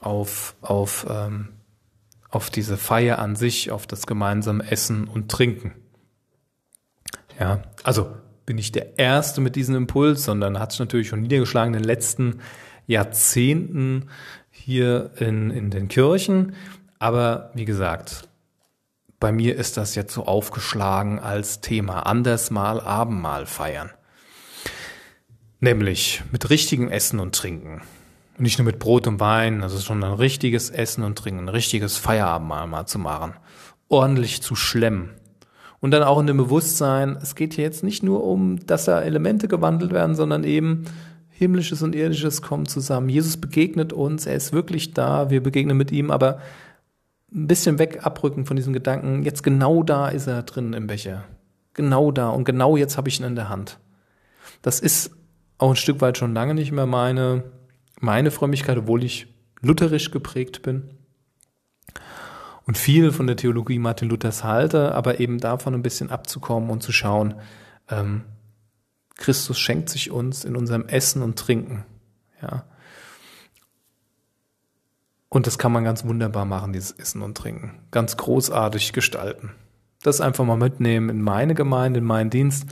auf, 0.00 0.54
auf, 0.60 1.06
ähm, 1.10 1.48
auf 2.30 2.50
diese 2.50 2.76
Feier 2.76 3.18
an 3.18 3.34
sich, 3.34 3.72
auf 3.72 3.88
das 3.88 4.06
gemeinsame 4.06 4.70
Essen 4.70 5.08
und 5.08 5.28
Trinken. 5.28 5.72
Ja, 7.40 7.62
also 7.82 8.14
bin 8.46 8.58
ich 8.58 8.72
der 8.72 8.98
Erste 8.98 9.40
mit 9.40 9.56
diesem 9.56 9.74
Impuls, 9.74 10.24
sondern 10.24 10.58
hat 10.58 10.70
sich 10.70 10.78
natürlich 10.78 11.08
schon 11.08 11.22
niedergeschlagen 11.22 11.74
in 11.74 11.80
den 11.80 11.86
letzten 11.86 12.40
Jahrzehnten 12.86 14.08
hier 14.50 15.10
in, 15.18 15.50
in 15.50 15.70
den 15.70 15.88
Kirchen. 15.88 16.54
Aber 17.00 17.50
wie 17.54 17.64
gesagt, 17.64 18.28
bei 19.18 19.32
mir 19.32 19.56
ist 19.56 19.76
das 19.76 19.96
jetzt 19.96 20.14
so 20.14 20.24
aufgeschlagen 20.24 21.18
als 21.18 21.60
Thema. 21.60 22.06
Anders 22.06 22.50
mal 22.50 22.80
Abendmahl 22.80 23.46
feiern. 23.46 23.90
Nämlich 25.58 26.22
mit 26.30 26.48
richtigem 26.48 26.88
Essen 26.88 27.18
und 27.18 27.34
Trinken. 27.34 27.82
Nicht 28.38 28.58
nur 28.58 28.66
mit 28.66 28.78
Brot 28.78 29.06
und 29.06 29.18
Wein, 29.18 29.62
also 29.62 29.80
schon 29.80 30.04
ein 30.04 30.12
richtiges 30.12 30.70
Essen 30.70 31.02
und 31.02 31.18
Trinken, 31.18 31.44
ein 31.44 31.48
richtiges 31.48 31.96
Feierabendmahl 31.96 32.66
mal 32.66 32.86
zu 32.86 32.98
machen. 32.98 33.34
Ordentlich 33.88 34.42
zu 34.42 34.54
schlemmen 34.54 35.10
und 35.80 35.90
dann 35.90 36.02
auch 36.02 36.18
in 36.18 36.26
dem 36.26 36.36
Bewusstsein, 36.36 37.18
es 37.20 37.34
geht 37.34 37.54
hier 37.54 37.64
jetzt 37.64 37.84
nicht 37.84 38.02
nur 38.02 38.24
um, 38.24 38.64
dass 38.66 38.86
da 38.86 39.00
Elemente 39.00 39.48
gewandelt 39.48 39.92
werden, 39.92 40.14
sondern 40.16 40.44
eben 40.44 40.84
himmlisches 41.30 41.82
und 41.82 41.94
irdisches 41.94 42.40
kommen 42.40 42.66
zusammen. 42.66 43.08
Jesus 43.08 43.36
begegnet 43.36 43.92
uns, 43.92 44.26
er 44.26 44.34
ist 44.34 44.52
wirklich 44.52 44.94
da, 44.94 45.30
wir 45.30 45.42
begegnen 45.42 45.76
mit 45.76 45.92
ihm, 45.92 46.10
aber 46.10 46.38
ein 47.32 47.46
bisschen 47.46 47.78
weg 47.78 48.06
abrücken 48.06 48.46
von 48.46 48.56
diesem 48.56 48.72
Gedanken, 48.72 49.22
jetzt 49.22 49.42
genau 49.42 49.82
da 49.82 50.08
ist 50.08 50.26
er 50.26 50.42
drin 50.44 50.72
im 50.72 50.86
Becher. 50.86 51.24
Genau 51.74 52.10
da 52.10 52.30
und 52.30 52.44
genau 52.44 52.76
jetzt 52.76 52.96
habe 52.96 53.08
ich 53.08 53.20
ihn 53.20 53.26
in 53.26 53.34
der 53.34 53.50
Hand. 53.50 53.78
Das 54.62 54.80
ist 54.80 55.10
auch 55.58 55.70
ein 55.70 55.76
Stück 55.76 56.00
weit 56.00 56.16
schon 56.16 56.34
lange 56.34 56.54
nicht 56.54 56.72
mehr 56.72 56.86
meine, 56.86 57.44
meine 58.00 58.30
Frömmigkeit, 58.30 58.78
obwohl 58.78 59.04
ich 59.04 59.26
lutherisch 59.60 60.10
geprägt 60.10 60.62
bin. 60.62 60.84
Und 62.66 62.76
viel 62.76 63.12
von 63.12 63.26
der 63.26 63.36
Theologie 63.36 63.78
Martin 63.78 64.08
Luthers 64.08 64.44
halte, 64.44 64.94
aber 64.94 65.20
eben 65.20 65.38
davon 65.38 65.74
ein 65.74 65.82
bisschen 65.82 66.10
abzukommen 66.10 66.68
und 66.68 66.82
zu 66.82 66.92
schauen, 66.92 67.34
ähm, 67.88 68.24
Christus 69.14 69.58
schenkt 69.58 69.88
sich 69.88 70.10
uns 70.10 70.44
in 70.44 70.56
unserem 70.56 70.86
Essen 70.88 71.22
und 71.22 71.38
Trinken. 71.38 71.84
Ja. 72.42 72.66
Und 75.28 75.46
das 75.46 75.58
kann 75.58 75.72
man 75.72 75.84
ganz 75.84 76.04
wunderbar 76.04 76.44
machen, 76.44 76.72
dieses 76.72 76.92
Essen 76.92 77.22
und 77.22 77.36
Trinken. 77.36 77.78
Ganz 77.90 78.16
großartig 78.16 78.92
gestalten. 78.92 79.52
Das 80.02 80.20
einfach 80.20 80.44
mal 80.44 80.56
mitnehmen 80.56 81.08
in 81.08 81.22
meine 81.22 81.54
Gemeinde, 81.54 81.98
in 81.98 82.04
meinen 82.04 82.30
Dienst. 82.30 82.66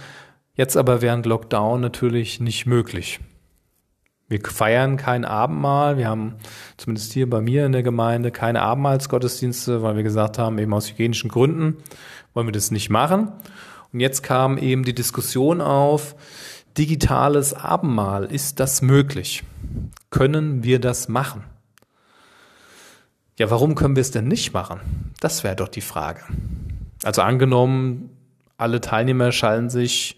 Jetzt 0.54 0.76
aber 0.76 1.02
während 1.02 1.26
Lockdown 1.26 1.80
natürlich 1.80 2.40
nicht 2.40 2.66
möglich. 2.66 3.20
Wir 4.28 4.40
feiern 4.42 4.96
kein 4.96 5.24
Abendmahl. 5.24 5.98
Wir 5.98 6.08
haben 6.08 6.36
zumindest 6.76 7.12
hier 7.12 7.28
bei 7.28 7.40
mir 7.40 7.66
in 7.66 7.72
der 7.72 7.82
Gemeinde 7.82 8.30
keine 8.30 8.62
Abendmahlsgottesdienste, 8.62 9.82
weil 9.82 9.96
wir 9.96 10.02
gesagt 10.02 10.38
haben, 10.38 10.58
eben 10.58 10.72
aus 10.72 10.90
hygienischen 10.90 11.30
Gründen 11.30 11.76
wollen 12.32 12.46
wir 12.46 12.52
das 12.52 12.70
nicht 12.70 12.90
machen. 12.90 13.32
Und 13.92 14.00
jetzt 14.00 14.22
kam 14.22 14.58
eben 14.58 14.84
die 14.84 14.94
Diskussion 14.94 15.60
auf, 15.60 16.16
digitales 16.76 17.54
Abendmahl, 17.54 18.24
ist 18.24 18.60
das 18.60 18.82
möglich? 18.82 19.44
Können 20.10 20.64
wir 20.64 20.80
das 20.80 21.08
machen? 21.08 21.44
Ja, 23.38 23.50
warum 23.50 23.74
können 23.74 23.96
wir 23.96 24.00
es 24.00 24.10
denn 24.10 24.28
nicht 24.28 24.52
machen? 24.52 24.80
Das 25.20 25.44
wäre 25.44 25.56
doch 25.56 25.68
die 25.68 25.80
Frage. 25.80 26.20
Also 27.02 27.22
angenommen, 27.22 28.10
alle 28.56 28.80
Teilnehmer 28.80 29.32
schalten 29.32 29.70
sich 29.70 30.16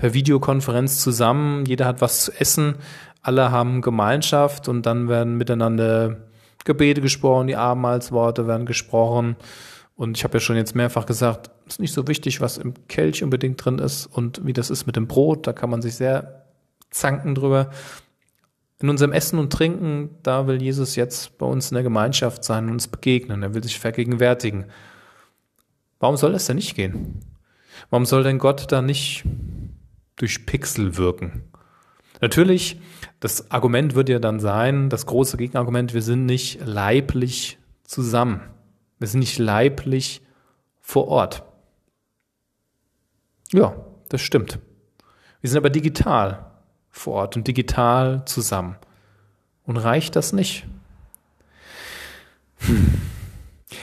per 0.00 0.14
Videokonferenz 0.14 1.02
zusammen, 1.02 1.66
jeder 1.66 1.84
hat 1.84 2.00
was 2.00 2.24
zu 2.24 2.32
essen, 2.32 2.76
alle 3.20 3.50
haben 3.50 3.82
Gemeinschaft 3.82 4.66
und 4.66 4.86
dann 4.86 5.08
werden 5.10 5.36
miteinander 5.36 6.16
Gebete 6.64 7.02
gesprochen, 7.02 7.48
die 7.48 7.56
Abendmahlsworte 7.56 8.46
werden 8.46 8.64
gesprochen. 8.64 9.36
Und 9.96 10.16
ich 10.16 10.24
habe 10.24 10.38
ja 10.38 10.40
schon 10.40 10.56
jetzt 10.56 10.74
mehrfach 10.74 11.04
gesagt, 11.04 11.50
es 11.66 11.74
ist 11.74 11.80
nicht 11.80 11.92
so 11.92 12.08
wichtig, 12.08 12.40
was 12.40 12.56
im 12.56 12.72
Kelch 12.88 13.22
unbedingt 13.22 13.62
drin 13.62 13.78
ist 13.78 14.06
und 14.06 14.46
wie 14.46 14.54
das 14.54 14.70
ist 14.70 14.86
mit 14.86 14.96
dem 14.96 15.06
Brot. 15.06 15.46
Da 15.46 15.52
kann 15.52 15.68
man 15.68 15.82
sich 15.82 15.96
sehr 15.96 16.46
zanken 16.88 17.34
drüber. 17.34 17.68
In 18.80 18.88
unserem 18.88 19.12
Essen 19.12 19.38
und 19.38 19.52
Trinken, 19.52 20.16
da 20.22 20.46
will 20.46 20.62
Jesus 20.62 20.96
jetzt 20.96 21.36
bei 21.36 21.44
uns 21.44 21.70
in 21.70 21.74
der 21.74 21.84
Gemeinschaft 21.84 22.42
sein 22.42 22.64
und 22.64 22.72
uns 22.72 22.88
begegnen. 22.88 23.42
Er 23.42 23.52
will 23.52 23.62
sich 23.62 23.78
vergegenwärtigen. 23.78 24.64
Warum 25.98 26.16
soll 26.16 26.32
das 26.32 26.46
denn 26.46 26.56
nicht 26.56 26.74
gehen? 26.74 27.20
Warum 27.90 28.06
soll 28.06 28.22
denn 28.22 28.38
Gott 28.38 28.72
da 28.72 28.80
nicht 28.80 29.24
durch 30.20 30.46
Pixel 30.46 30.96
wirken? 30.96 31.44
Natürlich, 32.20 32.80
das 33.20 33.50
Argument 33.50 33.94
wird 33.94 34.08
ja 34.08 34.18
dann 34.18 34.40
sein, 34.40 34.90
das 34.90 35.06
große 35.06 35.36
Gegenargument, 35.36 35.94
wir 35.94 36.02
sind 36.02 36.26
nicht 36.26 36.60
leiblich 36.64 37.58
zusammen. 37.84 38.40
Wir 38.98 39.08
sind 39.08 39.20
nicht 39.20 39.38
leiblich 39.38 40.22
vor 40.80 41.08
Ort. 41.08 41.42
Ja, 43.52 43.74
das 44.10 44.20
stimmt. 44.20 44.58
Wir 45.40 45.48
sind 45.48 45.56
aber 45.56 45.70
digital 45.70 46.50
vor 46.90 47.14
Ort 47.14 47.36
und 47.36 47.48
digital 47.48 48.24
zusammen. 48.26 48.76
Und 49.64 49.78
reicht 49.78 50.16
das 50.16 50.32
nicht? 50.32 50.66
Hm. 52.58 53.00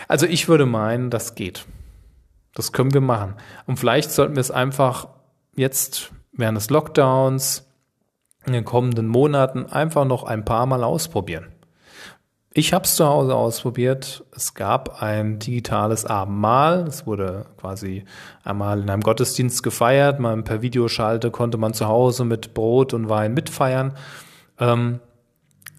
Also 0.08 0.26
ich 0.26 0.48
würde 0.48 0.66
meinen, 0.66 1.10
das 1.10 1.36
geht. 1.36 1.66
Das 2.54 2.72
können 2.72 2.94
wir 2.94 3.02
machen. 3.02 3.36
Und 3.66 3.78
vielleicht 3.78 4.12
sollten 4.12 4.36
wir 4.36 4.42
es 4.42 4.52
einfach 4.52 5.08
jetzt 5.56 6.12
während 6.38 6.58
des 6.58 6.70
Lockdowns 6.70 7.68
in 8.46 8.54
den 8.54 8.64
kommenden 8.64 9.08
Monaten 9.08 9.66
einfach 9.66 10.06
noch 10.06 10.24
ein 10.24 10.46
paar 10.46 10.66
Mal 10.66 10.84
ausprobieren. 10.84 11.48
Ich 12.58 12.74
habe 12.74 12.86
es 12.86 12.96
zu 12.96 13.06
Hause 13.06 13.36
ausprobiert. 13.36 14.24
Es 14.32 14.56
gab 14.56 15.04
ein 15.04 15.38
digitales 15.38 16.06
Abendmahl. 16.06 16.88
Es 16.88 17.06
wurde 17.06 17.46
quasi 17.58 18.06
einmal 18.44 18.80
in 18.82 18.90
einem 18.90 19.04
Gottesdienst 19.04 19.62
gefeiert. 19.62 20.20
Man 20.20 20.44
per 20.44 20.64
Videoschalte 20.64 21.30
konnte 21.30 21.60
man 21.60 21.76
zu 21.76 21.88
Hause 21.88 22.26
mit 22.26 22.56
Brot 22.56 22.96
und 22.96 23.10
Wein 23.10 23.36
mitfeiern. 23.36 23.94
Ähm, 24.60 25.02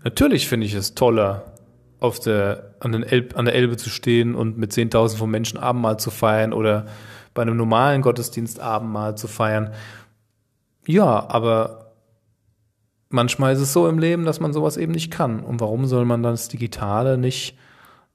natürlich 0.05 0.47
finde 0.47 0.67
ich 0.67 0.75
es 0.75 0.95
toller, 0.95 1.55
auf 1.99 2.21
der, 2.21 2.75
an, 2.79 2.93
den 2.93 3.03
Elb, 3.03 3.37
an 3.37 3.47
der 3.47 3.57
Elbe 3.57 3.77
zu 3.77 3.91
stehen 3.91 4.37
und 4.37 4.57
mit 4.57 4.71
10.000 4.71 5.17
von 5.17 5.31
Menschen 5.31 5.59
Abendmahl 5.59 5.99
zu 5.99 6.13
feiern 6.13 6.53
oder 6.53 6.87
bei 7.35 7.43
einem 7.43 7.57
normalen 7.57 8.03
Gottesdienst 8.03 8.61
Abendmahl 8.61 9.17
zu 9.17 9.27
feiern. 9.27 9.73
Ja, 10.89 11.29
aber 11.29 11.93
manchmal 13.11 13.53
ist 13.53 13.61
es 13.61 13.75
so 13.75 13.87
im 13.89 13.99
Leben, 13.99 14.25
dass 14.25 14.41
man 14.41 14.55
sowas 14.55 14.79
eben 14.79 14.93
nicht 14.93 15.11
kann. 15.11 15.41
Und 15.41 15.61
warum 15.61 15.85
soll 15.85 16.07
man 16.07 16.23
dann 16.23 16.33
das 16.33 16.49
Digitale 16.49 17.19
nicht, 17.19 17.59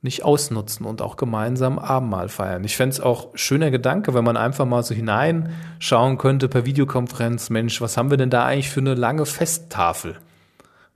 nicht 0.01 0.23
ausnutzen 0.23 0.87
und 0.87 0.99
auch 0.99 1.15
gemeinsam 1.15 1.77
Abendmahl 1.77 2.29
feiern? 2.29 2.63
Ich 2.63 2.75
fände 2.75 2.93
es 2.93 2.99
auch 2.99 3.29
schöner 3.35 3.69
Gedanke, 3.69 4.15
wenn 4.15 4.23
man 4.23 4.37
einfach 4.37 4.65
mal 4.65 4.81
so 4.81 4.95
hineinschauen 4.95 6.17
könnte 6.17 6.49
per 6.49 6.65
Videokonferenz, 6.65 7.51
Mensch, 7.51 7.79
was 7.79 7.95
haben 7.95 8.09
wir 8.09 8.17
denn 8.17 8.31
da 8.31 8.43
eigentlich 8.43 8.71
für 8.71 8.79
eine 8.79 8.95
lange 8.95 9.27
Festtafel? 9.27 10.17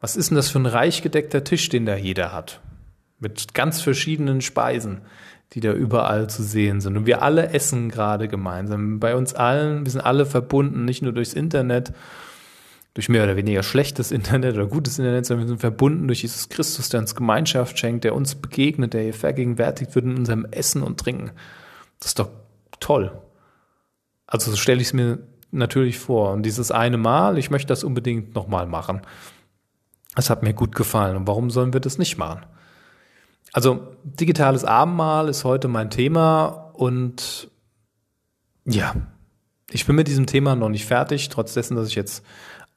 Was 0.01 0.15
ist 0.15 0.31
denn 0.31 0.35
das 0.35 0.49
für 0.49 0.57
ein 0.57 0.65
reich 0.65 1.03
gedeckter 1.03 1.43
Tisch, 1.43 1.69
den 1.69 1.85
da 1.85 1.95
jeder 1.95 2.33
hat? 2.33 2.59
Mit 3.19 3.53
ganz 3.53 3.81
verschiedenen 3.81 4.41
Speisen, 4.41 5.01
die 5.53 5.59
da 5.59 5.71
überall 5.71 6.29
zu 6.29 6.43
sehen 6.43 6.81
sind. 6.81 6.97
Und 6.97 7.05
wir 7.05 7.21
alle 7.21 7.49
essen 7.49 7.89
gerade 7.89 8.27
gemeinsam. 8.27 8.99
Bei 8.99 9.15
uns 9.15 9.33
allen, 9.33 9.85
wir 9.85 9.91
sind 9.91 10.01
alle 10.01 10.25
verbunden, 10.25 10.85
nicht 10.85 11.01
nur 11.01 11.13
durchs 11.13 11.33
Internet, 11.33 11.93
durch 12.93 13.09
mehr 13.09 13.23
oder 13.23 13.35
weniger 13.35 13.61
schlechtes 13.63 14.11
Internet 14.11 14.55
oder 14.55 14.65
gutes 14.65 14.97
Internet, 14.97 15.25
sondern 15.25 15.45
wir 15.45 15.49
sind 15.49 15.59
verbunden 15.59 16.07
durch 16.07 16.23
Jesus 16.23 16.49
Christus, 16.49 16.89
der 16.89 16.99
uns 16.99 17.15
Gemeinschaft 17.15 17.77
schenkt, 17.77 18.03
der 18.03 18.15
uns 18.15 18.35
begegnet, 18.35 18.93
der 18.93 19.03
hier 19.03 19.13
vergegenwärtigt 19.13 19.93
wird 19.93 20.05
in 20.05 20.17
unserem 20.17 20.45
Essen 20.45 20.81
und 20.81 20.99
Trinken. 20.99 21.31
Das 21.99 22.09
ist 22.09 22.19
doch 22.19 22.29
toll. 22.79 23.11
Also 24.25 24.51
so 24.51 24.57
stelle 24.57 24.81
ich 24.81 24.87
es 24.87 24.93
mir 24.93 25.19
natürlich 25.51 25.99
vor. 25.99 26.31
Und 26.31 26.43
dieses 26.43 26.71
eine 26.71 26.97
Mal, 26.97 27.37
ich 27.37 27.51
möchte 27.51 27.67
das 27.67 27.83
unbedingt 27.83 28.35
nochmal 28.35 28.65
machen. 28.65 29.01
Es 30.15 30.29
hat 30.29 30.43
mir 30.43 30.53
gut 30.53 30.75
gefallen. 30.75 31.15
Und 31.15 31.27
warum 31.27 31.51
sollen 31.51 31.73
wir 31.73 31.79
das 31.79 31.97
nicht 31.97 32.17
machen? 32.17 32.41
Also 33.53 33.95
digitales 34.03 34.65
Abendmahl 34.65 35.29
ist 35.29 35.43
heute 35.43 35.67
mein 35.67 35.89
Thema 35.89 36.71
und 36.73 37.49
ja, 38.65 38.95
ich 39.71 39.85
bin 39.85 39.95
mit 39.95 40.07
diesem 40.07 40.25
Thema 40.25 40.55
noch 40.55 40.69
nicht 40.69 40.85
fertig, 40.85 41.29
trotz 41.29 41.53
dessen, 41.53 41.75
dass 41.75 41.87
ich 41.87 41.95
jetzt 41.95 42.23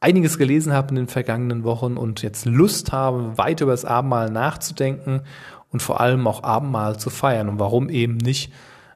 einiges 0.00 0.38
gelesen 0.38 0.72
habe 0.72 0.90
in 0.90 0.96
den 0.96 1.08
vergangenen 1.08 1.64
Wochen 1.64 1.96
und 1.96 2.22
jetzt 2.22 2.46
Lust 2.46 2.92
habe, 2.92 3.36
weiter 3.36 3.64
über 3.64 3.72
das 3.72 3.84
Abendmahl 3.84 4.30
nachzudenken 4.30 5.22
und 5.70 5.82
vor 5.82 6.00
allem 6.00 6.26
auch 6.26 6.42
Abendmahl 6.42 6.98
zu 6.98 7.10
feiern. 7.10 7.48
Und 7.48 7.58
warum 7.58 7.88
eben 7.88 8.16
nicht 8.16 8.52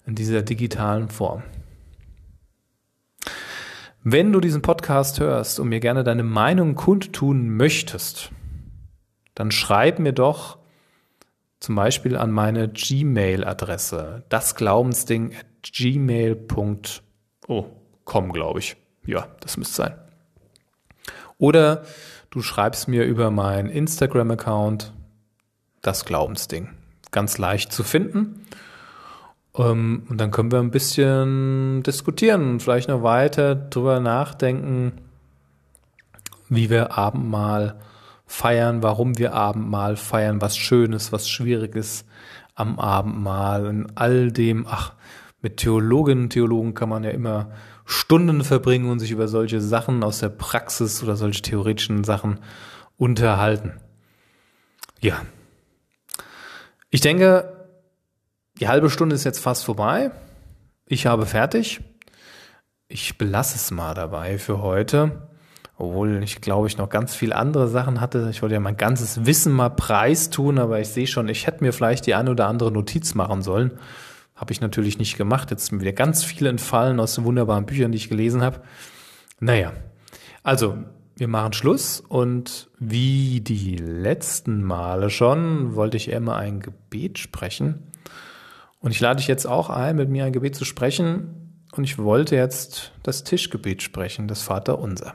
in 0.06 0.14
dieser 0.14 0.42
digitalen 0.42 1.08
Form? 1.08 1.42
Wenn 4.02 4.32
du 4.32 4.40
diesen 4.40 4.62
Podcast 4.62 5.20
hörst 5.20 5.60
und 5.60 5.68
mir 5.68 5.80
gerne 5.80 6.04
deine 6.04 6.24
Meinung 6.24 6.74
kundtun 6.74 7.50
möchtest, 7.50 8.30
dann 9.34 9.50
schreib 9.50 9.98
mir 9.98 10.12
doch 10.12 10.58
zum 11.64 11.77
Beispiel 11.77 12.16
an 12.18 12.31
meine 12.31 12.68
Gmail-Adresse, 12.68 14.24
dasglaubensding 14.29 15.35
at 15.35 15.46
gmail.com, 15.62 16.92
glaube 18.33 18.59
ich. 18.59 18.77
Ja, 19.07 19.29
das 19.40 19.57
müsste 19.57 19.74
sein. 19.74 19.94
Oder 21.38 21.85
du 22.29 22.42
schreibst 22.42 22.87
mir 22.87 23.05
über 23.05 23.31
meinen 23.31 23.70
Instagram-Account 23.70 24.92
das 25.81 26.05
Glaubensding. 26.05 26.68
Ganz 27.11 27.38
leicht 27.38 27.72
zu 27.72 27.83
finden. 27.83 28.46
Ähm, 29.57 30.07
und 30.11 30.20
dann 30.20 30.31
können 30.31 30.53
wir 30.53 30.59
ein 30.59 30.70
bisschen 30.70 31.83
diskutieren 31.83 32.61
vielleicht 32.61 32.88
noch 32.88 33.03
weiter 33.03 33.55
drüber 33.55 34.00
nachdenken, 34.00 34.92
wie 36.50 36.68
wir 36.68 36.98
Abendmahl 36.98 37.81
feiern, 38.26 38.82
warum 38.82 39.18
wir 39.18 39.34
Abendmahl 39.34 39.96
feiern, 39.96 40.40
was 40.40 40.56
Schönes, 40.56 41.12
was 41.12 41.28
Schwieriges 41.28 42.04
am 42.54 42.78
Abendmahl 42.78 43.66
und 43.66 43.96
all 43.96 44.32
dem. 44.32 44.66
Ach, 44.68 44.94
mit 45.42 45.58
Theologinnen 45.58 46.24
und 46.24 46.30
Theologen 46.30 46.74
kann 46.74 46.88
man 46.88 47.04
ja 47.04 47.10
immer 47.10 47.50
Stunden 47.84 48.44
verbringen 48.44 48.90
und 48.90 48.98
sich 48.98 49.10
über 49.10 49.28
solche 49.28 49.60
Sachen 49.60 50.02
aus 50.02 50.20
der 50.20 50.30
Praxis 50.30 51.02
oder 51.02 51.16
solche 51.16 51.42
theoretischen 51.42 52.02
Sachen 52.04 52.40
unterhalten. 52.96 53.74
Ja. 55.00 55.20
Ich 56.88 57.02
denke, 57.02 57.68
die 58.58 58.68
halbe 58.68 58.88
Stunde 58.88 59.14
ist 59.14 59.24
jetzt 59.24 59.40
fast 59.40 59.64
vorbei. 59.64 60.12
Ich 60.87 61.06
habe 61.06 61.26
fertig. 61.26 61.80
Ich 62.88 63.18
belasse 63.18 63.56
es 63.56 63.70
mal 63.70 63.94
dabei 63.94 64.38
für 64.38 64.62
heute. 64.62 65.28
Obwohl 65.76 66.22
ich 66.22 66.40
glaube 66.40 66.68
ich 66.68 66.78
noch 66.78 66.88
ganz 66.88 67.14
viele 67.14 67.37
andere 67.37 67.68
Sachen 67.68 68.00
hatte. 68.00 68.28
Ich 68.30 68.42
wollte 68.42 68.54
ja 68.54 68.60
mein 68.60 68.76
ganzes 68.76 69.26
Wissen 69.26 69.52
mal 69.52 69.70
preistun, 69.70 70.58
aber 70.58 70.80
ich 70.80 70.88
sehe 70.88 71.06
schon, 71.06 71.28
ich 71.28 71.46
hätte 71.46 71.64
mir 71.64 71.72
vielleicht 71.72 72.06
die 72.06 72.14
eine 72.14 72.30
oder 72.30 72.46
andere 72.46 72.70
Notiz 72.70 73.14
machen 73.14 73.42
sollen. 73.42 73.72
Habe 74.37 74.52
ich 74.52 74.60
natürlich 74.60 74.98
nicht 74.98 75.16
gemacht. 75.16 75.50
Jetzt 75.50 75.66
sind 75.66 75.80
wieder 75.80 75.92
ganz 75.92 76.24
viele 76.24 76.48
entfallen 76.48 77.00
aus 77.00 77.14
den 77.14 77.24
wunderbaren 77.24 77.66
Büchern, 77.66 77.92
die 77.92 77.98
ich 77.98 78.08
gelesen 78.08 78.42
habe. 78.42 78.60
Naja, 79.40 79.72
also 80.42 80.76
wir 81.16 81.28
machen 81.28 81.52
Schluss 81.52 82.00
und 82.00 82.68
wie 82.78 83.40
die 83.40 83.76
letzten 83.76 84.62
Male 84.62 85.10
schon 85.10 85.76
wollte 85.76 85.96
ich 85.96 86.08
immer 86.08 86.37
ein 86.37 86.60
Gebet 86.60 87.18
sprechen. 87.18 87.90
Und 88.80 88.90
ich 88.90 89.00
lade 89.00 89.18
dich 89.18 89.28
jetzt 89.28 89.46
auch 89.46 89.70
ein, 89.70 89.96
mit 89.96 90.10
mir 90.10 90.24
ein 90.24 90.32
Gebet 90.32 90.56
zu 90.56 90.64
sprechen. 90.64 91.62
Und 91.72 91.84
ich 91.84 91.98
wollte 91.98 92.37
jetzt 92.37 92.92
das 93.02 93.24
Tischgebet 93.24 93.82
sprechen, 93.82 94.28
das 94.28 94.42
Vater 94.42 94.78
unser. 94.78 95.14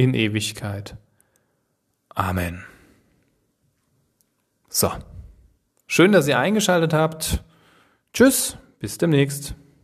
in 0.00 0.14
Ewigkeit. 0.14 0.96
Amen. 2.08 2.64
So. 4.70 4.90
Schön, 5.86 6.12
dass 6.12 6.26
ihr 6.26 6.38
eingeschaltet 6.38 6.94
habt. 6.94 7.44
Tschüss, 8.14 8.56
bis 8.78 8.96
demnächst. 8.96 9.54